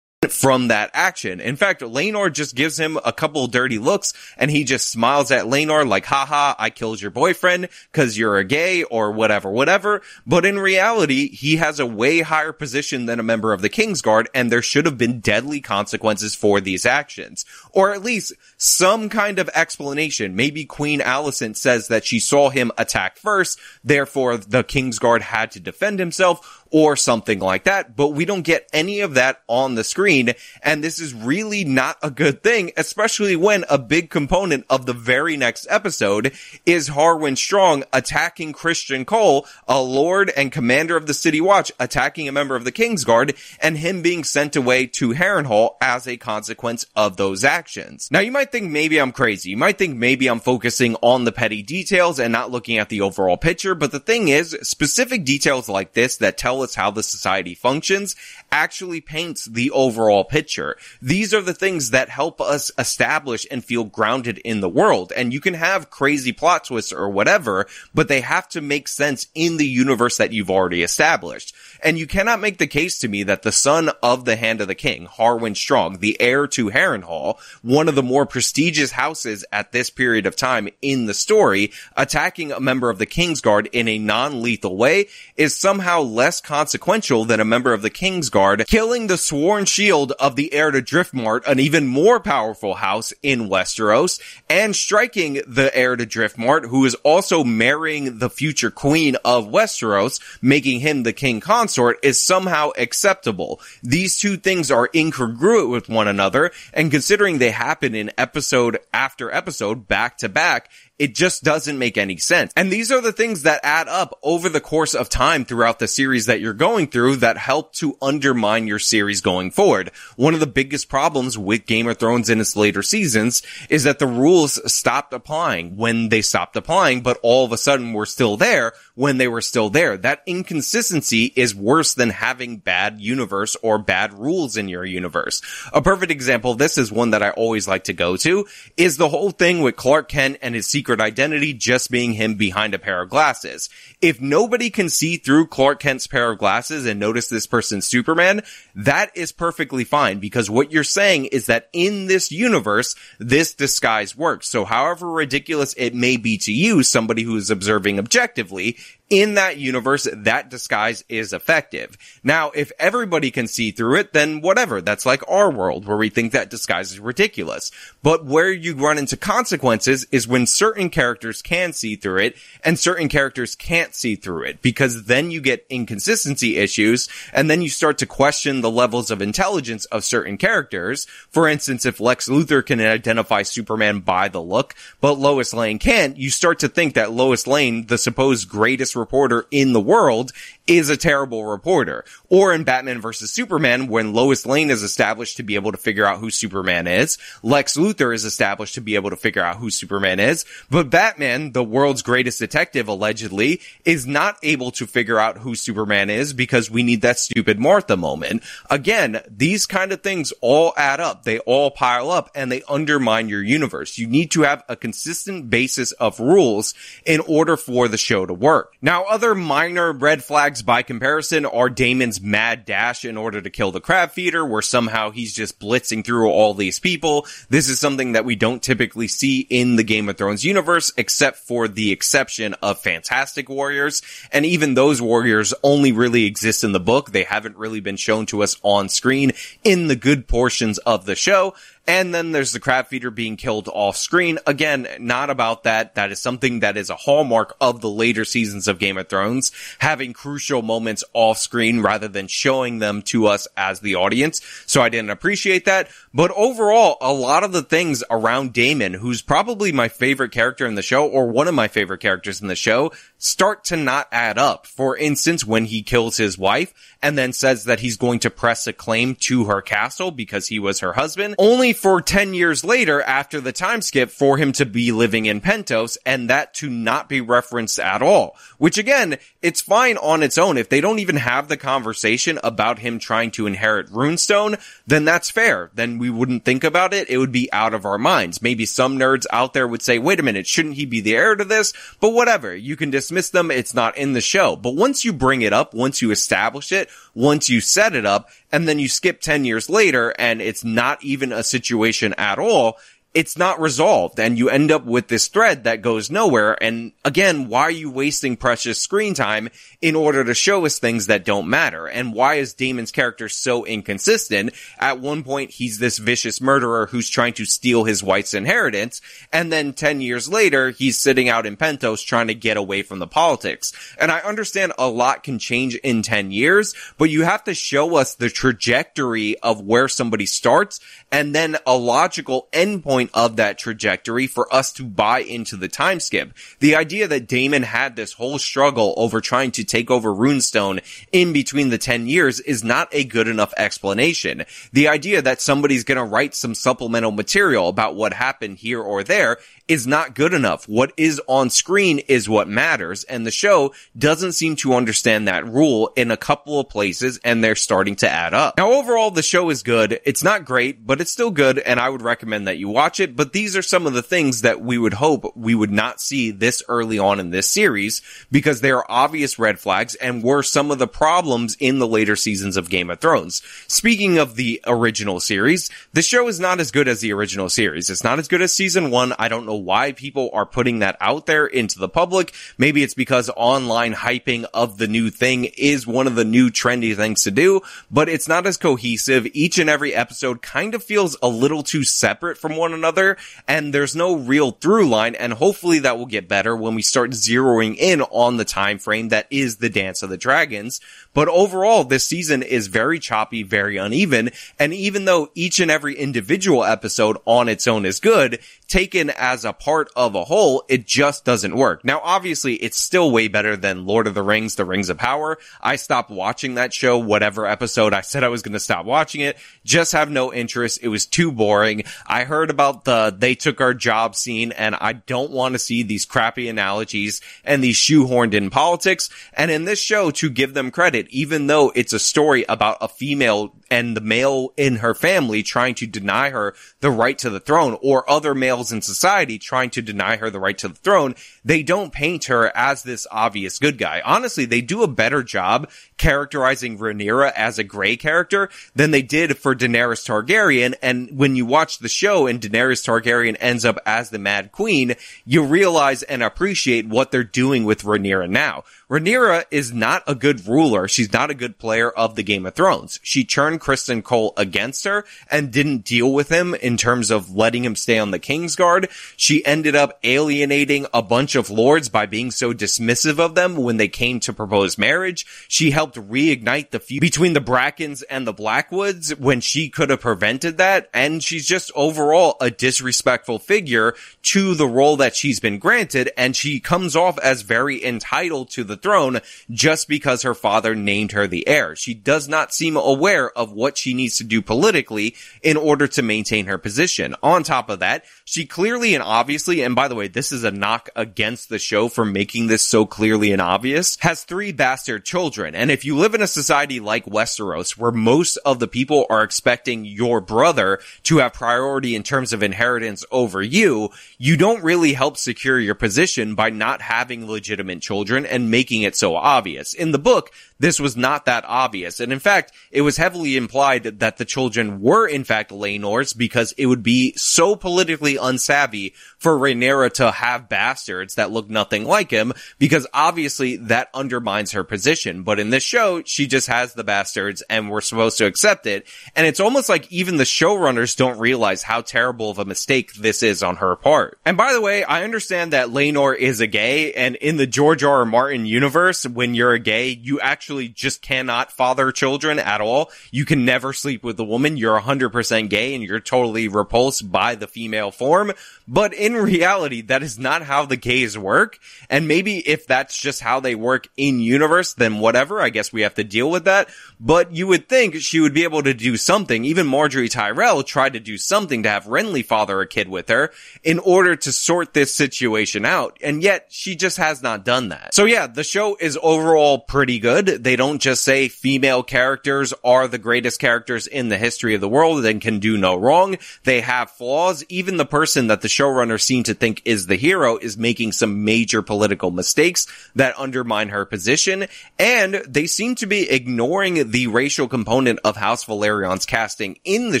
from 0.32 0.68
that 0.68 0.90
action. 0.94 1.40
In 1.40 1.56
fact, 1.56 1.82
Laenor 1.82 2.32
just 2.32 2.54
gives 2.54 2.78
him 2.78 2.98
a 3.04 3.12
couple 3.12 3.46
dirty 3.46 3.78
looks 3.78 4.14
and 4.36 4.50
he 4.50 4.64
just 4.64 4.88
smiles 4.88 5.30
at 5.30 5.44
Laenor 5.44 5.86
like, 5.86 6.06
haha, 6.06 6.54
I 6.58 6.70
killed 6.70 7.00
your 7.00 7.10
boyfriend 7.10 7.68
cause 7.92 8.16
you're 8.16 8.38
a 8.38 8.44
gay 8.44 8.82
or 8.84 9.12
whatever, 9.12 9.50
whatever. 9.50 10.02
But 10.26 10.44
in 10.44 10.58
reality, 10.58 11.28
he 11.28 11.56
has 11.56 11.78
a 11.78 11.86
way 11.86 12.20
higher 12.20 12.52
position 12.52 13.06
than 13.06 13.20
a 13.20 13.24
member 13.24 13.52
of 13.52 13.62
the 13.62 13.70
Kingsguard 13.70 14.26
and 14.34 14.50
there 14.50 14.62
should 14.62 14.86
have 14.86 14.98
been 14.98 15.20
deadly 15.20 15.60
consequences 15.60 16.34
for 16.34 16.60
these 16.60 16.86
actions. 16.86 17.44
Or 17.70 17.92
at 17.92 18.02
least 18.02 18.32
some 18.56 19.08
kind 19.08 19.38
of 19.38 19.50
explanation. 19.54 20.36
Maybe 20.36 20.64
Queen 20.64 21.00
Alicent 21.00 21.56
says 21.56 21.88
that 21.88 22.04
she 22.04 22.18
saw 22.18 22.50
him 22.50 22.72
attack 22.78 23.16
first, 23.16 23.58
therefore 23.84 24.36
the 24.36 24.64
Kingsguard 24.64 25.20
had 25.20 25.50
to 25.52 25.60
defend 25.60 25.98
himself 25.98 26.61
or 26.72 26.96
something 26.96 27.38
like 27.38 27.64
that, 27.64 27.94
but 27.94 28.08
we 28.08 28.24
don't 28.24 28.42
get 28.42 28.68
any 28.72 29.00
of 29.00 29.14
that 29.14 29.42
on 29.46 29.74
the 29.74 29.84
screen. 29.84 30.32
And 30.62 30.82
this 30.82 30.98
is 30.98 31.12
really 31.14 31.64
not 31.64 31.98
a 32.02 32.10
good 32.10 32.42
thing, 32.42 32.72
especially 32.76 33.36
when 33.36 33.64
a 33.68 33.78
big 33.78 34.10
component 34.10 34.64
of 34.70 34.86
the 34.86 34.94
very 34.94 35.36
next 35.36 35.66
episode 35.68 36.32
is 36.64 36.88
Harwin 36.88 37.36
Strong 37.36 37.84
attacking 37.92 38.54
Criston 38.54 39.06
Cole, 39.06 39.46
a 39.68 39.80
lord 39.80 40.30
and 40.30 40.50
commander 40.50 40.96
of 40.96 41.06
the 41.06 41.14
City 41.14 41.40
Watch, 41.40 41.70
attacking 41.78 42.26
a 42.26 42.32
member 42.32 42.56
of 42.56 42.64
the 42.64 42.72
Kingsguard, 42.72 43.36
and 43.60 43.76
him 43.76 44.00
being 44.00 44.24
sent 44.24 44.56
away 44.56 44.86
to 44.86 45.10
Harrenhal 45.10 45.76
as 45.80 46.08
a 46.08 46.16
consequence 46.16 46.86
of 46.96 47.18
those 47.18 47.44
actions. 47.44 48.08
Now 48.10 48.20
you 48.20 48.32
might 48.32 48.50
think 48.50 48.70
maybe 48.70 48.98
I'm 48.98 49.12
crazy. 49.12 49.50
You 49.50 49.58
might 49.58 49.76
think 49.76 49.96
maybe 49.96 50.26
I'm 50.26 50.40
focusing 50.40 50.96
on 51.02 51.24
the 51.24 51.32
petty 51.32 51.62
details 51.62 52.18
and 52.18 52.32
not 52.32 52.50
looking 52.50 52.78
at 52.78 52.88
the 52.88 53.02
overall 53.02 53.36
picture, 53.36 53.74
but 53.74 53.92
the 53.92 54.00
thing 54.00 54.28
is, 54.28 54.56
specific 54.62 55.24
details 55.24 55.68
like 55.68 55.92
this 55.92 56.16
that 56.16 56.38
tell 56.38 56.61
us 56.62 56.74
how 56.74 56.90
the 56.90 57.02
society 57.02 57.54
functions 57.54 58.16
actually 58.50 59.00
paints 59.00 59.46
the 59.46 59.70
overall 59.70 60.24
picture. 60.24 60.76
These 61.00 61.34
are 61.34 61.40
the 61.40 61.54
things 61.54 61.90
that 61.90 62.08
help 62.08 62.40
us 62.40 62.70
establish 62.78 63.46
and 63.50 63.64
feel 63.64 63.84
grounded 63.84 64.38
in 64.38 64.60
the 64.60 64.68
world. 64.68 65.12
And 65.14 65.32
you 65.32 65.40
can 65.40 65.54
have 65.54 65.90
crazy 65.90 66.32
plot 66.32 66.64
twists 66.64 66.92
or 66.92 67.08
whatever, 67.08 67.66
but 67.94 68.08
they 68.08 68.20
have 68.20 68.48
to 68.50 68.60
make 68.60 68.88
sense 68.88 69.26
in 69.34 69.56
the 69.56 69.66
universe 69.66 70.16
that 70.18 70.32
you've 70.32 70.50
already 70.50 70.82
established. 70.82 71.54
And 71.84 71.98
you 71.98 72.06
cannot 72.06 72.40
make 72.40 72.58
the 72.58 72.68
case 72.68 72.96
to 72.98 73.08
me 73.08 73.24
that 73.24 73.42
the 73.42 73.50
son 73.50 73.90
of 74.04 74.24
the 74.24 74.36
Hand 74.36 74.60
of 74.60 74.68
the 74.68 74.74
King, 74.76 75.06
Harwin 75.06 75.56
Strong, 75.56 75.98
the 75.98 76.20
heir 76.20 76.46
to 76.46 76.70
Harrenhal, 76.70 77.40
one 77.62 77.88
of 77.88 77.96
the 77.96 78.04
more 78.04 78.24
prestigious 78.24 78.92
houses 78.92 79.44
at 79.50 79.72
this 79.72 79.90
period 79.90 80.24
of 80.24 80.36
time 80.36 80.68
in 80.80 81.06
the 81.06 81.14
story, 81.14 81.72
attacking 81.96 82.52
a 82.52 82.60
member 82.60 82.88
of 82.88 82.98
the 82.98 83.06
Kingsguard 83.06 83.66
in 83.72 83.88
a 83.88 83.98
non-lethal 83.98 84.76
way 84.76 85.08
is 85.36 85.56
somehow 85.56 86.02
less 86.02 86.40
consequential 86.40 87.24
than 87.24 87.40
a 87.40 87.44
member 87.44 87.72
of 87.72 87.82
the 87.82 87.90
Kingsguard 87.90 88.64
killing 88.68 89.08
the 89.08 89.18
sworn 89.18 89.64
shield 89.64 90.12
of 90.12 90.36
the 90.36 90.54
heir 90.54 90.70
to 90.70 90.80
Driftmark, 90.80 91.48
an 91.48 91.58
even 91.58 91.88
more 91.88 92.20
powerful 92.20 92.74
house 92.74 93.12
in 93.24 93.48
Westeros, 93.48 94.20
and 94.48 94.76
striking 94.76 95.42
the 95.48 95.76
heir 95.76 95.96
to 95.96 96.06
Driftmark, 96.06 96.68
who 96.68 96.84
is 96.84 96.94
also 96.96 97.42
marrying 97.42 98.18
the 98.18 98.30
future 98.30 98.70
queen 98.70 99.16
of 99.24 99.48
Westeros, 99.48 100.20
making 100.40 100.78
him 100.78 101.02
the 101.02 101.12
king 101.12 101.40
consort 101.40 101.71
consort 101.72 101.98
is 102.02 102.20
somehow 102.20 102.70
acceptable. 102.76 103.58
These 103.82 104.18
two 104.18 104.36
things 104.36 104.70
are 104.70 104.88
incongruent 104.88 105.70
with 105.70 105.88
one 105.88 106.06
another, 106.06 106.50
and 106.74 106.90
considering 106.90 107.38
they 107.38 107.50
happen 107.50 107.94
in 107.94 108.12
episode 108.18 108.78
after 108.92 109.32
episode, 109.32 109.88
back 109.88 110.18
to 110.18 110.28
back, 110.28 110.70
it 110.98 111.14
just 111.14 111.42
doesn't 111.42 111.78
make 111.78 111.98
any 111.98 112.16
sense. 112.16 112.52
And 112.56 112.70
these 112.70 112.92
are 112.92 113.00
the 113.00 113.12
things 113.12 113.42
that 113.42 113.60
add 113.64 113.88
up 113.88 114.18
over 114.22 114.48
the 114.48 114.60
course 114.60 114.94
of 114.94 115.08
time 115.08 115.44
throughout 115.44 115.78
the 115.78 115.88
series 115.88 116.26
that 116.26 116.40
you're 116.40 116.52
going 116.52 116.88
through 116.88 117.16
that 117.16 117.36
help 117.36 117.72
to 117.74 117.96
undermine 118.00 118.66
your 118.66 118.78
series 118.78 119.20
going 119.20 119.50
forward. 119.50 119.90
One 120.16 120.34
of 120.34 120.40
the 120.40 120.46
biggest 120.46 120.88
problems 120.88 121.36
with 121.36 121.66
Game 121.66 121.88
of 121.88 121.98
Thrones 121.98 122.30
in 122.30 122.40
its 122.40 122.56
later 122.56 122.82
seasons 122.82 123.42
is 123.68 123.84
that 123.84 123.98
the 123.98 124.06
rules 124.06 124.60
stopped 124.72 125.12
applying 125.12 125.76
when 125.76 126.08
they 126.08 126.22
stopped 126.22 126.56
applying, 126.56 127.00
but 127.00 127.18
all 127.22 127.44
of 127.44 127.52
a 127.52 127.58
sudden 127.58 127.92
were 127.92 128.06
still 128.06 128.36
there 128.36 128.72
when 128.94 129.18
they 129.18 129.28
were 129.28 129.40
still 129.40 129.70
there. 129.70 129.96
That 129.96 130.22
inconsistency 130.26 131.32
is 131.34 131.54
worse 131.54 131.94
than 131.94 132.10
having 132.10 132.58
bad 132.58 133.00
universe 133.00 133.56
or 133.62 133.78
bad 133.78 134.12
rules 134.12 134.56
in 134.56 134.68
your 134.68 134.84
universe. 134.84 135.42
A 135.72 135.82
perfect 135.82 136.12
example, 136.12 136.54
this 136.54 136.78
is 136.78 136.92
one 136.92 137.10
that 137.10 137.22
I 137.22 137.30
always 137.30 137.66
like 137.66 137.84
to 137.84 137.92
go 137.92 138.16
to, 138.18 138.46
is 138.76 138.96
the 138.96 139.08
whole 139.08 139.30
thing 139.30 139.62
with 139.62 139.76
Clark 139.76 140.08
Kent 140.08 140.38
and 140.42 140.54
his 140.54 140.66
secret 140.82 141.00
identity 141.00 141.52
just 141.52 141.92
being 141.92 142.14
him 142.14 142.34
behind 142.34 142.74
a 142.74 142.78
pair 142.78 143.02
of 143.02 143.08
glasses. 143.08 143.70
If 144.00 144.20
nobody 144.20 144.68
can 144.68 144.88
see 144.88 145.16
through 145.16 145.46
Clark 145.46 145.78
Kent's 145.78 146.08
pair 146.08 146.32
of 146.32 146.38
glasses 146.40 146.86
and 146.86 146.98
notice 146.98 147.28
this 147.28 147.46
person's 147.46 147.86
Superman, 147.86 148.42
that 148.74 149.16
is 149.16 149.30
perfectly 149.30 149.84
fine 149.84 150.18
because 150.18 150.50
what 150.50 150.72
you're 150.72 150.82
saying 150.82 151.26
is 151.26 151.46
that 151.46 151.68
in 151.72 152.08
this 152.08 152.32
universe, 152.32 152.96
this 153.20 153.54
disguise 153.54 154.16
works. 154.16 154.48
So 154.48 154.64
however 154.64 155.08
ridiculous 155.08 155.72
it 155.74 155.94
may 155.94 156.16
be 156.16 156.36
to 156.38 156.52
you, 156.52 156.82
somebody 156.82 157.22
who 157.22 157.36
is 157.36 157.48
observing 157.48 158.00
objectively, 158.00 158.76
in 159.12 159.34
that 159.34 159.58
universe, 159.58 160.08
that 160.10 160.48
disguise 160.48 161.04
is 161.06 161.34
effective. 161.34 161.98
Now, 162.24 162.50
if 162.52 162.72
everybody 162.78 163.30
can 163.30 163.46
see 163.46 163.70
through 163.70 163.96
it, 163.96 164.14
then 164.14 164.40
whatever. 164.40 164.80
That's 164.80 165.04
like 165.04 165.22
our 165.28 165.50
world 165.50 165.84
where 165.84 165.98
we 165.98 166.08
think 166.08 166.32
that 166.32 166.48
disguise 166.48 166.92
is 166.92 166.98
ridiculous. 166.98 167.70
But 168.02 168.24
where 168.24 168.50
you 168.50 168.74
run 168.74 168.96
into 168.96 169.18
consequences 169.18 170.06
is 170.10 170.26
when 170.26 170.46
certain 170.46 170.88
characters 170.88 171.42
can 171.42 171.74
see 171.74 171.94
through 171.94 172.20
it 172.20 172.36
and 172.64 172.78
certain 172.78 173.10
characters 173.10 173.54
can't 173.54 173.94
see 173.94 174.16
through 174.16 174.44
it 174.44 174.62
because 174.62 175.04
then 175.04 175.30
you 175.30 175.42
get 175.42 175.66
inconsistency 175.68 176.56
issues 176.56 177.06
and 177.34 177.50
then 177.50 177.60
you 177.60 177.68
start 177.68 177.98
to 177.98 178.06
question 178.06 178.62
the 178.62 178.70
levels 178.70 179.10
of 179.10 179.20
intelligence 179.20 179.84
of 179.86 180.04
certain 180.04 180.38
characters. 180.38 181.04
For 181.28 181.46
instance, 181.46 181.84
if 181.84 182.00
Lex 182.00 182.30
Luthor 182.30 182.64
can 182.64 182.80
identify 182.80 183.42
Superman 183.42 184.00
by 184.00 184.28
the 184.28 184.40
look, 184.40 184.74
but 185.02 185.18
Lois 185.18 185.52
Lane 185.52 185.78
can't, 185.78 186.16
you 186.16 186.30
start 186.30 186.60
to 186.60 186.68
think 186.70 186.94
that 186.94 187.12
Lois 187.12 187.46
Lane, 187.46 187.88
the 187.88 187.98
supposed 187.98 188.48
greatest 188.48 188.96
reporter 189.02 189.46
in 189.50 189.72
the 189.72 189.80
world 189.80 190.30
is 190.66 190.88
a 190.88 190.96
terrible 190.96 191.44
reporter. 191.44 192.04
Or 192.32 192.54
in 192.54 192.64
Batman 192.64 193.02
vs. 193.02 193.30
Superman, 193.30 193.88
when 193.88 194.14
Lois 194.14 194.46
Lane 194.46 194.70
is 194.70 194.82
established 194.82 195.36
to 195.36 195.42
be 195.42 195.54
able 195.54 195.70
to 195.72 195.76
figure 195.76 196.06
out 196.06 196.18
who 196.18 196.30
Superman 196.30 196.86
is, 196.86 197.18
Lex 197.42 197.76
Luthor 197.76 198.14
is 198.14 198.24
established 198.24 198.76
to 198.76 198.80
be 198.80 198.94
able 198.94 199.10
to 199.10 199.16
figure 199.16 199.44
out 199.44 199.56
who 199.56 199.68
Superman 199.68 200.18
is, 200.18 200.46
but 200.70 200.88
Batman, 200.88 201.52
the 201.52 201.62
world's 201.62 202.00
greatest 202.00 202.38
detective 202.38 202.88
allegedly, 202.88 203.60
is 203.84 204.06
not 204.06 204.38
able 204.42 204.70
to 204.70 204.86
figure 204.86 205.18
out 205.18 205.36
who 205.36 205.54
Superman 205.54 206.08
is 206.08 206.32
because 206.32 206.70
we 206.70 206.82
need 206.82 207.02
that 207.02 207.18
stupid 207.18 207.58
Martha 207.58 207.98
moment. 207.98 208.42
Again, 208.70 209.20
these 209.28 209.66
kind 209.66 209.92
of 209.92 210.00
things 210.00 210.32
all 210.40 210.72
add 210.74 211.00
up. 211.00 211.24
They 211.24 211.38
all 211.40 211.70
pile 211.70 212.10
up 212.10 212.30
and 212.34 212.50
they 212.50 212.62
undermine 212.66 213.28
your 213.28 213.42
universe. 213.42 213.98
You 213.98 214.06
need 214.06 214.30
to 214.30 214.40
have 214.44 214.64
a 214.70 214.76
consistent 214.76 215.50
basis 215.50 215.92
of 215.92 216.18
rules 216.18 216.72
in 217.04 217.20
order 217.20 217.58
for 217.58 217.88
the 217.88 217.98
show 217.98 218.24
to 218.24 218.32
work. 218.32 218.74
Now, 218.80 219.04
other 219.04 219.34
minor 219.34 219.92
red 219.92 220.24
flags 220.24 220.62
by 220.62 220.80
comparison 220.80 221.44
are 221.44 221.68
Daemon's 221.68 222.21
mad 222.22 222.64
dash 222.64 223.04
in 223.04 223.16
order 223.16 223.40
to 223.40 223.50
kill 223.50 223.72
the 223.72 223.80
crab 223.80 224.12
feeder, 224.12 224.44
where 224.44 224.62
somehow 224.62 225.10
he's 225.10 225.34
just 225.34 225.58
blitzing 225.58 226.04
through 226.04 226.28
all 226.28 226.54
these 226.54 226.78
people. 226.78 227.26
This 227.48 227.68
is 227.68 227.78
something 227.78 228.12
that 228.12 228.24
we 228.24 228.36
don't 228.36 228.62
typically 228.62 229.08
see 229.08 229.40
in 229.40 229.76
the 229.76 229.84
Game 229.84 230.08
of 230.08 230.16
Thrones 230.16 230.44
universe, 230.44 230.92
except 230.96 231.38
for 231.38 231.68
the 231.68 231.92
exception 231.92 232.54
of 232.62 232.80
Fantastic 232.80 233.48
Warriors. 233.48 234.02
And 234.32 234.46
even 234.46 234.74
those 234.74 235.02
warriors 235.02 235.52
only 235.62 235.92
really 235.92 236.24
exist 236.24 236.64
in 236.64 236.72
the 236.72 236.80
book. 236.80 237.10
They 237.10 237.24
haven't 237.24 237.56
really 237.56 237.80
been 237.80 237.96
shown 237.96 238.26
to 238.26 238.42
us 238.42 238.56
on 238.62 238.88
screen 238.88 239.32
in 239.64 239.88
the 239.88 239.96
good 239.96 240.28
portions 240.28 240.78
of 240.78 241.04
the 241.06 241.14
show. 241.14 241.54
And 241.86 242.14
then 242.14 242.30
there's 242.30 242.52
the 242.52 242.60
crab 242.60 242.86
feeder 242.86 243.10
being 243.10 243.36
killed 243.36 243.68
off 243.68 243.96
screen. 243.96 244.38
Again, 244.46 244.86
not 245.00 245.30
about 245.30 245.64
that. 245.64 245.96
That 245.96 246.12
is 246.12 246.20
something 246.20 246.60
that 246.60 246.76
is 246.76 246.90
a 246.90 246.96
hallmark 246.96 247.56
of 247.60 247.80
the 247.80 247.90
later 247.90 248.24
seasons 248.24 248.68
of 248.68 248.78
Game 248.78 248.96
of 248.96 249.08
Thrones, 249.08 249.50
having 249.80 250.12
crucial 250.12 250.62
moments 250.62 251.02
off 251.12 251.38
screen 251.38 251.80
rather 251.80 252.06
than 252.06 252.28
showing 252.28 252.78
them 252.78 253.02
to 253.02 253.26
us 253.26 253.48
as 253.56 253.80
the 253.80 253.96
audience. 253.96 254.40
So 254.66 254.80
I 254.80 254.90
didn't 254.90 255.10
appreciate 255.10 255.64
that. 255.64 255.88
But 256.14 256.30
overall, 256.36 256.98
a 257.00 257.12
lot 257.12 257.42
of 257.42 257.52
the 257.52 257.62
things 257.62 258.04
around 258.10 258.52
Daemon, 258.52 258.94
who's 258.94 259.22
probably 259.22 259.72
my 259.72 259.88
favorite 259.88 260.30
character 260.30 260.66
in 260.66 260.76
the 260.76 260.82
show 260.82 261.08
or 261.08 261.26
one 261.28 261.48
of 261.48 261.54
my 261.54 261.66
favorite 261.66 262.00
characters 262.00 262.40
in 262.40 262.46
the 262.46 262.54
show, 262.54 262.92
start 263.18 263.64
to 263.64 263.76
not 263.76 264.06
add 264.12 264.38
up. 264.38 264.66
For 264.66 264.96
instance, 264.96 265.44
when 265.44 265.64
he 265.64 265.82
kills 265.82 266.16
his 266.16 266.38
wife 266.38 266.72
and 267.02 267.18
then 267.18 267.32
says 267.32 267.64
that 267.64 267.80
he's 267.80 267.96
going 267.96 268.20
to 268.20 268.30
press 268.30 268.66
a 268.66 268.72
claim 268.72 269.16
to 269.16 269.46
her 269.46 269.60
castle 269.60 270.12
because 270.12 270.46
he 270.46 270.58
was 270.58 270.80
her 270.80 270.92
husband, 270.92 271.34
only 271.38 271.71
for 271.72 272.00
10 272.00 272.34
years 272.34 272.64
later 272.64 273.02
after 273.02 273.40
the 273.40 273.52
time 273.52 273.82
skip 273.82 274.10
for 274.10 274.36
him 274.36 274.52
to 274.52 274.66
be 274.66 274.92
living 274.92 275.26
in 275.26 275.40
Pentos 275.40 275.96
and 276.04 276.30
that 276.30 276.54
to 276.54 276.68
not 276.70 277.08
be 277.08 277.20
referenced 277.20 277.78
at 277.78 278.02
all. 278.02 278.36
Which 278.58 278.78
again, 278.78 279.18
it's 279.40 279.60
fine 279.60 279.96
on 279.96 280.22
its 280.22 280.38
own. 280.38 280.56
If 280.56 280.68
they 280.68 280.80
don't 280.80 280.98
even 280.98 281.16
have 281.16 281.48
the 281.48 281.56
conversation 281.56 282.38
about 282.42 282.78
him 282.78 282.98
trying 282.98 283.30
to 283.32 283.46
inherit 283.46 283.88
Runestone, 283.88 284.60
then 284.86 285.04
that's 285.04 285.30
fair. 285.30 285.70
Then 285.74 285.98
we 285.98 286.10
wouldn't 286.10 286.44
think 286.44 286.64
about 286.64 286.94
it. 286.94 287.08
It 287.08 287.18
would 287.18 287.32
be 287.32 287.52
out 287.52 287.74
of 287.74 287.84
our 287.84 287.98
minds. 287.98 288.42
Maybe 288.42 288.66
some 288.66 288.98
nerds 288.98 289.26
out 289.32 289.52
there 289.52 289.68
would 289.68 289.82
say, 289.82 289.98
wait 289.98 290.20
a 290.20 290.22
minute, 290.22 290.46
shouldn't 290.46 290.76
he 290.76 290.86
be 290.86 291.00
the 291.00 291.16
heir 291.16 291.34
to 291.34 291.44
this? 291.44 291.72
But 292.00 292.10
whatever. 292.10 292.54
You 292.54 292.76
can 292.76 292.90
dismiss 292.90 293.30
them, 293.30 293.50
it's 293.50 293.74
not 293.74 293.96
in 293.96 294.12
the 294.12 294.20
show. 294.20 294.56
But 294.56 294.76
once 294.76 295.04
you 295.04 295.12
bring 295.12 295.42
it 295.42 295.52
up, 295.52 295.74
once 295.74 296.02
you 296.02 296.10
establish 296.10 296.72
it, 296.72 296.88
once 297.14 297.48
you 297.48 297.60
set 297.60 297.94
it 297.94 298.06
up, 298.06 298.28
and 298.50 298.68
then 298.68 298.78
you 298.78 298.88
skip 298.88 299.20
10 299.20 299.44
years 299.44 299.68
later 299.70 300.14
and 300.18 300.40
it's 300.42 300.64
not 300.64 301.02
even 301.02 301.32
a 301.32 301.42
situation 301.42 302.14
at 302.18 302.38
all, 302.38 302.78
it's 303.14 303.36
not 303.36 303.60
resolved 303.60 304.18
and 304.18 304.38
you 304.38 304.48
end 304.48 304.70
up 304.70 304.84
with 304.84 305.08
this 305.08 305.28
thread 305.28 305.64
that 305.64 305.82
goes 305.82 306.10
nowhere. 306.10 306.60
And 306.62 306.92
again, 307.04 307.48
why 307.48 307.62
are 307.62 307.70
you 307.70 307.90
wasting 307.90 308.36
precious 308.36 308.80
screen 308.80 309.14
time 309.14 309.50
in 309.82 309.94
order 309.94 310.24
to 310.24 310.34
show 310.34 310.64
us 310.64 310.78
things 310.78 311.06
that 311.08 311.24
don't 311.24 311.48
matter? 311.48 311.86
And 311.86 312.14
why 312.14 312.36
is 312.36 312.54
Daemon's 312.54 312.90
character 312.90 313.28
so 313.28 313.64
inconsistent? 313.64 314.54
At 314.78 315.00
one 315.00 315.24
point, 315.24 315.50
he's 315.50 315.78
this 315.78 315.98
vicious 315.98 316.40
murderer 316.40 316.86
who's 316.86 317.10
trying 317.10 317.34
to 317.34 317.44
steal 317.44 317.84
his 317.84 318.02
wife's 318.02 318.34
inheritance. 318.34 319.02
And 319.32 319.52
then 319.52 319.74
10 319.74 320.00
years 320.00 320.28
later, 320.28 320.70
he's 320.70 320.96
sitting 320.98 321.28
out 321.28 321.44
in 321.44 321.56
Pentos 321.56 322.04
trying 322.04 322.28
to 322.28 322.34
get 322.34 322.56
away 322.56 322.82
from 322.82 322.98
the 322.98 323.06
politics. 323.06 323.72
And 323.98 324.10
I 324.10 324.20
understand 324.20 324.72
a 324.78 324.88
lot 324.88 325.22
can 325.22 325.38
change 325.38 325.74
in 325.76 326.02
10 326.02 326.30
years, 326.30 326.74
but 326.96 327.10
you 327.10 327.22
have 327.24 327.44
to 327.44 327.54
show 327.54 327.96
us 327.96 328.14
the 328.14 328.30
trajectory 328.30 329.38
of 329.40 329.60
where 329.60 329.88
somebody 329.88 330.24
starts 330.24 330.80
and 331.10 331.34
then 331.34 331.58
a 331.66 331.76
logical 331.76 332.48
endpoint 332.52 333.01
of 333.14 333.36
that 333.36 333.58
trajectory 333.58 334.26
for 334.26 334.52
us 334.52 334.72
to 334.72 334.84
buy 334.84 335.20
into 335.20 335.56
the 335.56 335.68
time 335.68 336.00
skip. 336.00 336.32
The 336.60 336.76
idea 336.76 337.08
that 337.08 337.28
Daemon 337.28 337.62
had 337.62 337.96
this 337.96 338.14
whole 338.14 338.38
struggle 338.38 338.94
over 338.96 339.20
trying 339.20 339.50
to 339.52 339.64
take 339.64 339.90
over 339.90 340.10
Runestone 340.10 340.80
in 341.12 341.32
between 341.32 341.70
the 341.70 341.78
10 341.78 342.06
years 342.06 342.40
is 342.40 342.64
not 342.64 342.88
a 342.92 343.04
good 343.04 343.28
enough 343.28 343.52
explanation. 343.56 344.44
The 344.72 344.88
idea 344.88 345.22
that 345.22 345.40
somebody's 345.40 345.84
gonna 345.84 346.04
write 346.04 346.34
some 346.34 346.54
supplemental 346.54 347.12
material 347.12 347.68
about 347.68 347.94
what 347.94 348.12
happened 348.12 348.58
here 348.58 348.80
or 348.80 349.02
there 349.02 349.38
is 349.68 349.86
not 349.86 350.14
good 350.14 350.34
enough. 350.34 350.68
What 350.68 350.92
is 350.96 351.20
on 351.26 351.50
screen 351.50 351.98
is 352.00 352.28
what 352.28 352.48
matters, 352.48 353.04
and 353.04 353.26
the 353.26 353.30
show 353.30 353.72
doesn't 353.96 354.32
seem 354.32 354.56
to 354.56 354.74
understand 354.74 355.28
that 355.28 355.46
rule 355.46 355.92
in 355.96 356.10
a 356.10 356.16
couple 356.16 356.60
of 356.60 356.68
places, 356.68 357.20
and 357.24 357.42
they're 357.42 357.54
starting 357.54 357.96
to 357.96 358.08
add 358.08 358.34
up. 358.34 358.56
Now, 358.58 358.72
overall, 358.72 359.10
the 359.10 359.22
show 359.22 359.50
is 359.50 359.62
good. 359.62 360.00
It's 360.04 360.24
not 360.24 360.44
great, 360.44 360.86
but 360.86 361.00
it's 361.00 361.10
still 361.10 361.30
good, 361.30 361.58
and 361.58 361.80
I 361.80 361.88
would 361.88 362.02
recommend 362.02 362.48
that 362.48 362.58
you 362.58 362.68
watch 362.68 363.00
it, 363.00 363.16
but 363.16 363.32
these 363.32 363.56
are 363.56 363.62
some 363.62 363.86
of 363.86 363.94
the 363.94 364.02
things 364.02 364.42
that 364.42 364.60
we 364.60 364.78
would 364.78 364.94
hope 364.94 365.36
we 365.36 365.54
would 365.54 365.72
not 365.72 366.00
see 366.00 366.30
this 366.30 366.62
early 366.68 366.98
on 366.98 367.20
in 367.20 367.30
this 367.30 367.48
series, 367.48 368.02
because 368.30 368.60
they 368.60 368.70
are 368.70 368.84
obvious 368.88 369.38
red 369.38 369.58
flags 369.58 369.94
and 369.96 370.22
were 370.22 370.42
some 370.42 370.70
of 370.70 370.78
the 370.78 370.88
problems 370.88 371.56
in 371.60 371.78
the 371.78 371.86
later 371.86 372.16
seasons 372.16 372.56
of 372.56 372.68
Game 372.68 372.90
of 372.90 373.00
Thrones. 373.00 373.42
Speaking 373.68 374.18
of 374.18 374.36
the 374.36 374.60
original 374.66 375.20
series, 375.20 375.70
the 375.92 376.02
show 376.02 376.28
is 376.28 376.40
not 376.40 376.60
as 376.60 376.70
good 376.70 376.88
as 376.88 377.00
the 377.00 377.12
original 377.12 377.48
series. 377.48 377.90
It's 377.90 378.04
not 378.04 378.18
as 378.18 378.28
good 378.28 378.42
as 378.42 378.54
season 378.54 378.90
one. 378.90 379.12
I 379.18 379.28
don't 379.28 379.46
know 379.46 379.51
why 379.56 379.92
people 379.92 380.30
are 380.32 380.46
putting 380.46 380.80
that 380.80 380.96
out 381.00 381.26
there 381.26 381.46
into 381.46 381.78
the 381.78 381.88
public. 381.88 382.32
Maybe 382.58 382.82
it's 382.82 382.94
because 382.94 383.30
online 383.36 383.94
hyping 383.94 384.44
of 384.54 384.78
the 384.78 384.88
new 384.88 385.10
thing 385.10 385.44
is 385.56 385.86
one 385.86 386.06
of 386.06 386.14
the 386.14 386.24
new 386.24 386.50
trendy 386.50 386.94
things 386.94 387.22
to 387.24 387.30
do, 387.30 387.60
but 387.90 388.08
it's 388.08 388.28
not 388.28 388.46
as 388.46 388.56
cohesive. 388.56 389.26
Each 389.32 389.58
and 389.58 389.70
every 389.70 389.94
episode 389.94 390.42
kind 390.42 390.74
of 390.74 390.82
feels 390.82 391.16
a 391.22 391.28
little 391.28 391.62
too 391.62 391.84
separate 391.84 392.38
from 392.38 392.56
one 392.56 392.72
another, 392.72 393.16
and 393.46 393.72
there's 393.72 393.96
no 393.96 394.16
real 394.16 394.52
through 394.52 394.88
line, 394.88 395.14
and 395.14 395.32
hopefully 395.32 395.80
that 395.80 395.98
will 395.98 396.06
get 396.06 396.28
better 396.28 396.56
when 396.56 396.74
we 396.74 396.82
start 396.82 397.10
zeroing 397.10 397.76
in 397.76 398.02
on 398.02 398.36
the 398.36 398.44
time 398.44 398.78
frame 398.78 399.08
that 399.08 399.26
is 399.30 399.56
the 399.56 399.70
Dance 399.70 400.02
of 400.02 400.10
the 400.10 400.16
Dragons. 400.16 400.80
But 401.14 401.28
overall, 401.28 401.84
this 401.84 402.04
season 402.04 402.42
is 402.42 402.68
very 402.68 402.98
choppy, 402.98 403.42
very 403.42 403.76
uneven, 403.76 404.30
and 404.58 404.72
even 404.72 405.04
though 405.04 405.30
each 405.34 405.60
and 405.60 405.70
every 405.70 405.94
individual 405.94 406.64
episode 406.64 407.18
on 407.24 407.48
its 407.48 407.66
own 407.66 407.84
is 407.84 408.00
good, 408.00 408.40
taken 408.68 409.10
as 409.10 409.44
a 409.44 409.52
part 409.52 409.90
of 409.94 410.14
a 410.14 410.24
whole, 410.24 410.64
it 410.68 410.86
just 410.86 411.24
doesn't 411.24 411.54
work. 411.54 411.84
Now, 411.84 412.00
obviously, 412.02 412.54
it's 412.54 412.80
still 412.80 413.10
way 413.10 413.28
better 413.28 413.54
than 413.54 413.84
Lord 413.84 414.06
of 414.06 414.14
the 414.14 414.22
Rings, 414.22 414.54
The 414.54 414.64
Rings 414.64 414.88
of 414.88 414.96
Power. 414.96 415.38
I 415.60 415.76
stopped 415.76 416.10
watching 416.10 416.54
that 416.54 416.72
show, 416.72 416.96
whatever 416.96 417.46
episode 417.46 417.92
I 417.92 418.00
said 418.00 418.24
I 418.24 418.28
was 418.28 418.40
going 418.40 418.54
to 418.54 418.60
stop 418.60 418.86
watching 418.86 419.20
it. 419.20 419.36
Just 419.64 419.92
have 419.92 420.10
no 420.10 420.32
interest. 420.32 420.78
It 420.82 420.88
was 420.88 421.04
too 421.04 421.30
boring. 421.30 421.84
I 422.06 422.24
heard 422.24 422.48
about 422.48 422.84
the 422.84 423.14
they 423.16 423.34
took 423.34 423.60
our 423.60 423.74
job 423.74 424.14
scene 424.16 424.52
and 424.52 424.74
I 424.76 424.94
don't 424.94 425.30
want 425.30 425.52
to 425.54 425.58
see 425.58 425.82
these 425.82 426.06
crappy 426.06 426.48
analogies 426.48 427.20
and 427.44 427.62
these 427.62 427.76
shoehorned 427.76 428.32
in 428.32 428.48
politics. 428.48 429.10
And 429.34 429.50
in 429.50 429.64
this 429.64 429.80
show, 429.80 430.10
to 430.12 430.30
give 430.30 430.54
them 430.54 430.70
credit, 430.70 431.01
even 431.10 431.46
though 431.46 431.72
it's 431.74 431.92
a 431.92 431.98
story 431.98 432.44
about 432.48 432.78
a 432.80 432.88
female 432.88 433.54
and 433.70 433.96
the 433.96 434.02
male 434.02 434.52
in 434.56 434.76
her 434.76 434.94
family 434.94 435.42
trying 435.42 435.74
to 435.74 435.86
deny 435.86 436.28
her 436.28 436.54
the 436.80 436.90
right 436.90 437.16
to 437.18 437.30
the 437.30 437.40
throne 437.40 437.78
or 437.80 438.08
other 438.10 438.34
males 438.34 438.70
in 438.70 438.82
society 438.82 439.38
trying 439.38 439.70
to 439.70 439.80
deny 439.80 440.16
her 440.16 440.28
the 440.28 440.38
right 440.38 440.58
to 440.58 440.68
the 440.68 440.74
throne, 440.74 441.14
they 441.44 441.62
don't 441.62 441.92
paint 441.92 442.26
her 442.26 442.54
as 442.54 442.82
this 442.82 443.06
obvious 443.10 443.58
good 443.58 443.78
guy. 443.78 444.02
Honestly, 444.04 444.44
they 444.44 444.60
do 444.60 444.82
a 444.82 444.88
better 444.88 445.22
job 445.22 445.70
characterizing 445.96 446.78
Rhaenyra 446.78 447.32
as 447.32 447.58
a 447.58 447.64
gray 447.64 447.96
character 447.96 448.50
than 448.74 448.90
they 448.90 449.02
did 449.02 449.38
for 449.38 449.54
Daenerys 449.54 450.06
Targaryen. 450.06 450.74
And 450.82 451.16
when 451.16 451.34
you 451.36 451.46
watch 451.46 451.78
the 451.78 451.88
show 451.88 452.26
and 452.26 452.40
Daenerys 452.40 452.84
Targaryen 452.84 453.36
ends 453.40 453.64
up 453.64 453.78
as 453.86 454.10
the 454.10 454.18
Mad 454.18 454.52
Queen, 454.52 454.96
you 455.24 455.44
realize 455.44 456.02
and 456.02 456.22
appreciate 456.22 456.86
what 456.86 457.10
they're 457.10 457.24
doing 457.24 457.64
with 457.64 457.84
Rhaenyra 457.84 458.28
now. 458.28 458.64
Rhaenyra 458.92 459.46
is 459.50 459.72
not 459.72 460.02
a 460.06 460.14
good 460.14 460.46
ruler. 460.46 460.86
She's 460.86 461.14
not 461.14 461.30
a 461.30 461.34
good 461.34 461.56
player 461.56 461.90
of 461.90 462.14
the 462.14 462.22
Game 462.22 462.44
of 462.44 462.54
Thrones. 462.54 463.00
She 463.02 463.24
turned 463.24 463.62
Criston 463.62 464.04
Cole 464.04 464.34
against 464.36 464.84
her 464.84 465.06
and 465.30 465.50
didn't 465.50 465.86
deal 465.86 466.12
with 466.12 466.28
him 466.28 466.54
in 466.54 466.76
terms 466.76 467.10
of 467.10 467.34
letting 467.34 467.64
him 467.64 467.74
stay 467.74 467.98
on 467.98 468.10
the 468.10 468.18
Kingsguard. 468.18 468.90
She 469.16 469.42
ended 469.46 469.74
up 469.74 469.98
alienating 470.04 470.84
a 470.92 471.00
bunch 471.00 471.36
of 471.36 471.48
lords 471.48 471.88
by 471.88 472.04
being 472.04 472.30
so 472.30 472.52
dismissive 472.52 473.18
of 473.18 473.34
them 473.34 473.56
when 473.56 473.78
they 473.78 473.88
came 473.88 474.20
to 474.20 474.34
propose 474.34 474.76
marriage. 474.76 475.24
She 475.48 475.70
helped 475.70 475.96
reignite 475.96 476.68
the 476.68 476.78
feud 476.78 477.00
between 477.00 477.32
the 477.32 477.40
Brackens 477.40 478.02
and 478.10 478.26
the 478.26 478.34
Blackwoods 478.34 479.16
when 479.16 479.40
she 479.40 479.70
could 479.70 479.88
have 479.88 480.02
prevented 480.02 480.58
that. 480.58 480.90
And 480.92 481.24
she's 481.24 481.48
just 481.48 481.72
overall 481.74 482.36
a 482.42 482.50
disrespectful 482.50 483.38
figure 483.38 483.94
to 484.24 484.54
the 484.54 484.68
role 484.68 484.98
that 484.98 485.16
she's 485.16 485.40
been 485.40 485.58
granted. 485.58 486.10
And 486.14 486.36
she 486.36 486.60
comes 486.60 486.94
off 486.94 487.18
as 487.20 487.40
very 487.40 487.82
entitled 487.82 488.50
to 488.50 488.64
the 488.64 488.81
throne 488.82 489.20
just 489.50 489.88
because 489.88 490.22
her 490.22 490.34
father 490.34 490.74
named 490.74 491.12
her 491.12 491.26
the 491.26 491.46
heir. 491.46 491.76
She 491.76 491.94
does 491.94 492.28
not 492.28 492.52
seem 492.52 492.76
aware 492.76 493.30
of 493.36 493.52
what 493.52 493.78
she 493.78 493.94
needs 493.94 494.16
to 494.18 494.24
do 494.24 494.42
politically 494.42 495.14
in 495.42 495.56
order 495.56 495.86
to 495.88 496.02
maintain 496.02 496.46
her 496.46 496.58
position. 496.58 497.14
On 497.22 497.42
top 497.42 497.70
of 497.70 497.80
that, 497.80 498.04
she 498.24 498.46
clearly 498.46 498.94
and 498.94 499.02
obviously, 499.02 499.62
and 499.62 499.74
by 499.74 499.88
the 499.88 499.94
way, 499.94 500.08
this 500.08 500.32
is 500.32 500.44
a 500.44 500.50
knock 500.50 500.90
against 500.96 501.48
the 501.48 501.58
show 501.58 501.88
for 501.88 502.04
making 502.04 502.46
this 502.46 502.62
so 502.62 502.86
clearly 502.86 503.32
and 503.32 503.42
obvious, 503.42 503.96
has 504.00 504.24
three 504.24 504.52
bastard 504.52 505.04
children. 505.04 505.54
And 505.54 505.70
if 505.70 505.84
you 505.84 505.96
live 505.96 506.14
in 506.14 506.22
a 506.22 506.26
society 506.26 506.80
like 506.80 507.04
Westeros 507.06 507.76
where 507.76 507.92
most 507.92 508.36
of 508.38 508.58
the 508.58 508.68
people 508.68 509.06
are 509.10 509.22
expecting 509.22 509.84
your 509.84 510.20
brother 510.20 510.80
to 511.04 511.18
have 511.18 511.34
priority 511.34 511.94
in 511.94 512.02
terms 512.02 512.32
of 512.32 512.42
inheritance 512.42 513.04
over 513.10 513.42
you, 513.42 513.90
you 514.18 514.36
don't 514.36 514.64
really 514.64 514.94
help 514.94 515.16
secure 515.16 515.60
your 515.60 515.74
position 515.74 516.34
by 516.34 516.50
not 516.50 516.80
having 516.80 517.28
legitimate 517.28 517.82
children 517.82 518.24
and 518.24 518.50
making 518.50 518.71
it 518.80 518.96
so 518.96 519.14
obvious. 519.14 519.74
In 519.74 519.92
the 519.92 519.98
book, 519.98 520.30
this 520.62 520.78
was 520.78 520.96
not 520.96 521.24
that 521.24 521.44
obvious. 521.46 521.98
And 521.98 522.12
in 522.12 522.20
fact, 522.20 522.52
it 522.70 522.82
was 522.82 522.96
heavily 522.96 523.36
implied 523.36 523.82
that 523.82 524.16
the 524.16 524.24
children 524.24 524.80
were 524.80 525.08
in 525.08 525.24
fact 525.24 525.50
Laenor's 525.50 526.12
because 526.12 526.52
it 526.52 526.66
would 526.66 526.84
be 526.84 527.14
so 527.16 527.56
politically 527.56 528.14
unsavvy 528.14 528.94
for 529.18 529.36
Rhaenyra 529.36 529.92
to 529.94 530.12
have 530.12 530.48
bastards 530.48 531.16
that 531.16 531.32
look 531.32 531.50
nothing 531.50 531.84
like 531.84 532.10
him 532.10 532.32
because 532.58 532.86
obviously 532.94 533.56
that 533.56 533.88
undermines 533.92 534.52
her 534.52 534.62
position. 534.62 535.24
But 535.24 535.40
in 535.40 535.50
this 535.50 535.64
show, 535.64 536.02
she 536.04 536.28
just 536.28 536.46
has 536.46 536.74
the 536.74 536.84
bastards 536.84 537.42
and 537.50 537.68
we're 537.68 537.80
supposed 537.80 538.18
to 538.18 538.26
accept 538.26 538.66
it. 538.66 538.86
And 539.16 539.26
it's 539.26 539.40
almost 539.40 539.68
like 539.68 539.90
even 539.90 540.16
the 540.16 540.24
showrunners 540.24 540.96
don't 540.96 541.18
realize 541.18 541.64
how 541.64 541.80
terrible 541.80 542.30
of 542.30 542.38
a 542.38 542.44
mistake 542.44 542.94
this 542.94 543.24
is 543.24 543.42
on 543.42 543.56
her 543.56 543.74
part. 543.74 544.20
And 544.24 544.36
by 544.36 544.52
the 544.52 544.60
way, 544.60 544.84
I 544.84 545.02
understand 545.02 545.54
that 545.54 545.68
Laenor 545.70 546.16
is 546.16 546.40
a 546.40 546.46
gay 546.46 546.92
and 546.92 547.16
in 547.16 547.36
the 547.36 547.48
George 547.48 547.82
R. 547.82 547.92
R. 547.92 548.06
Martin 548.06 548.46
universe, 548.46 549.06
when 549.06 549.34
you're 549.34 549.52
a 549.52 549.58
gay, 549.58 549.88
you 549.88 550.20
actually 550.20 550.51
just 550.60 551.02
cannot 551.02 551.52
father 551.52 551.92
children 551.92 552.38
at 552.38 552.60
all. 552.60 552.90
You 553.10 553.24
can 553.24 553.44
never 553.44 553.72
sleep 553.72 554.04
with 554.04 554.18
a 554.20 554.24
woman. 554.24 554.56
You're 554.56 554.80
100% 554.80 555.48
gay 555.48 555.74
and 555.74 555.82
you're 555.82 556.00
totally 556.00 556.48
repulsed 556.48 557.10
by 557.10 557.34
the 557.34 557.46
female 557.46 557.90
form. 557.90 558.32
But 558.68 558.94
in 558.94 559.14
reality, 559.14 559.82
that 559.82 560.02
is 560.02 560.18
not 560.18 560.42
how 560.42 560.64
the 560.64 560.76
gays 560.76 561.16
work. 561.16 561.58
And 561.90 562.08
maybe 562.08 562.38
if 562.38 562.66
that's 562.66 562.98
just 562.98 563.20
how 563.20 563.40
they 563.40 563.54
work 563.54 563.88
in 563.96 564.20
universe, 564.20 564.74
then 564.74 564.98
whatever. 564.98 565.40
I 565.40 565.50
guess 565.50 565.72
we 565.72 565.82
have 565.82 565.94
to 565.94 566.04
deal 566.04 566.30
with 566.30 566.44
that. 566.44 566.68
But 567.00 567.32
you 567.32 567.46
would 567.46 567.68
think 567.68 567.96
she 567.96 568.20
would 568.20 568.34
be 568.34 568.44
able 568.44 568.62
to 568.62 568.74
do 568.74 568.96
something. 568.96 569.44
Even 569.44 569.66
Margaery 569.66 570.10
Tyrell 570.10 570.62
tried 570.62 570.92
to 570.92 571.00
do 571.00 571.18
something 571.18 571.62
to 571.62 571.68
have 571.68 571.84
Renly 571.84 572.24
father 572.24 572.60
a 572.60 572.66
kid 572.66 572.88
with 572.88 573.08
her 573.08 573.32
in 573.62 573.78
order 573.78 574.16
to 574.16 574.32
sort 574.32 574.74
this 574.74 574.94
situation 574.94 575.64
out. 575.64 575.98
And 576.02 576.22
yet 576.22 576.46
she 576.50 576.76
just 576.76 576.96
has 576.96 577.22
not 577.22 577.44
done 577.44 577.70
that. 577.70 577.94
So 577.94 578.04
yeah, 578.04 578.26
the 578.26 578.44
show 578.44 578.76
is 578.80 578.98
overall 579.02 579.58
pretty 579.58 579.98
good. 579.98 580.41
They 580.42 580.56
don't 580.56 580.80
just 580.80 581.04
say 581.04 581.28
female 581.28 581.84
characters 581.84 582.52
are 582.64 582.88
the 582.88 582.98
greatest 582.98 583.38
characters 583.38 583.86
in 583.86 584.08
the 584.08 584.18
history 584.18 584.56
of 584.56 584.60
the 584.60 584.68
world 584.68 585.06
and 585.06 585.20
can 585.20 585.38
do 585.38 585.56
no 585.56 585.76
wrong. 585.76 586.18
They 586.42 586.62
have 586.62 586.90
flaws. 586.90 587.44
Even 587.48 587.76
the 587.76 587.86
person 587.86 588.26
that 588.26 588.40
the 588.40 588.48
showrunners 588.48 589.02
seem 589.02 589.22
to 589.22 589.34
think 589.34 589.62
is 589.64 589.86
the 589.86 589.94
hero 589.94 590.38
is 590.38 590.58
making 590.58 590.92
some 590.92 591.24
major 591.24 591.62
political 591.62 592.10
mistakes 592.10 592.66
that 592.96 593.16
undermine 593.16 593.68
her 593.68 593.84
position. 593.84 594.48
And 594.80 595.22
they 595.28 595.46
seem 595.46 595.76
to 595.76 595.86
be 595.86 596.10
ignoring 596.10 596.90
the 596.90 597.06
racial 597.06 597.46
component 597.46 598.00
of 598.02 598.16
House 598.16 598.44
Velaryon's 598.44 599.06
casting 599.06 599.60
in 599.62 599.90
the 599.90 600.00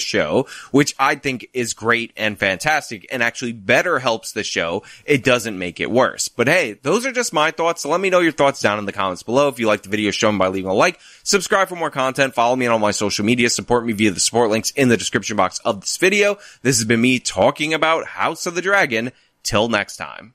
show, 0.00 0.48
which 0.72 0.92
I 0.98 1.14
think 1.14 1.50
is 1.54 1.72
great 1.72 2.12
and 2.16 2.36
fantastic 2.36 3.06
and 3.12 3.22
actually 3.22 3.52
better 3.52 4.00
helps 4.00 4.32
the 4.32 4.42
show. 4.42 4.82
It 5.04 5.22
doesn't 5.22 5.56
make 5.56 5.78
it 5.78 5.92
worse. 5.92 6.26
But 6.26 6.48
hey, 6.48 6.72
those 6.82 7.06
are 7.06 7.12
just 7.12 7.32
my 7.32 7.52
thoughts. 7.52 7.82
So 7.82 7.90
let 7.90 8.00
me 8.00 8.10
know 8.10 8.18
your 8.18 8.32
thoughts 8.32 8.60
down 8.60 8.80
in 8.80 8.86
the 8.86 8.92
comments 8.92 9.22
below. 9.22 9.46
If 9.46 9.60
you 9.60 9.68
like 9.68 9.82
the 9.82 9.88
video, 9.88 10.10
show 10.10 10.31
by 10.38 10.48
leaving 10.48 10.70
a 10.70 10.74
like, 10.74 10.98
subscribe 11.22 11.68
for 11.68 11.76
more 11.76 11.90
content, 11.90 12.34
follow 12.34 12.56
me 12.56 12.66
on 12.66 12.72
all 12.72 12.78
my 12.78 12.90
social 12.90 13.24
media, 13.24 13.50
support 13.50 13.86
me 13.86 13.92
via 13.92 14.10
the 14.10 14.20
support 14.20 14.50
links 14.50 14.70
in 14.72 14.88
the 14.88 14.96
description 14.96 15.36
box 15.36 15.58
of 15.60 15.80
this 15.80 15.96
video. 15.96 16.36
This 16.62 16.78
has 16.78 16.84
been 16.84 17.00
me 17.00 17.18
talking 17.18 17.74
about 17.74 18.06
House 18.06 18.46
of 18.46 18.54
the 18.54 18.62
Dragon. 18.62 19.12
Till 19.42 19.68
next 19.68 19.96
time. 19.96 20.34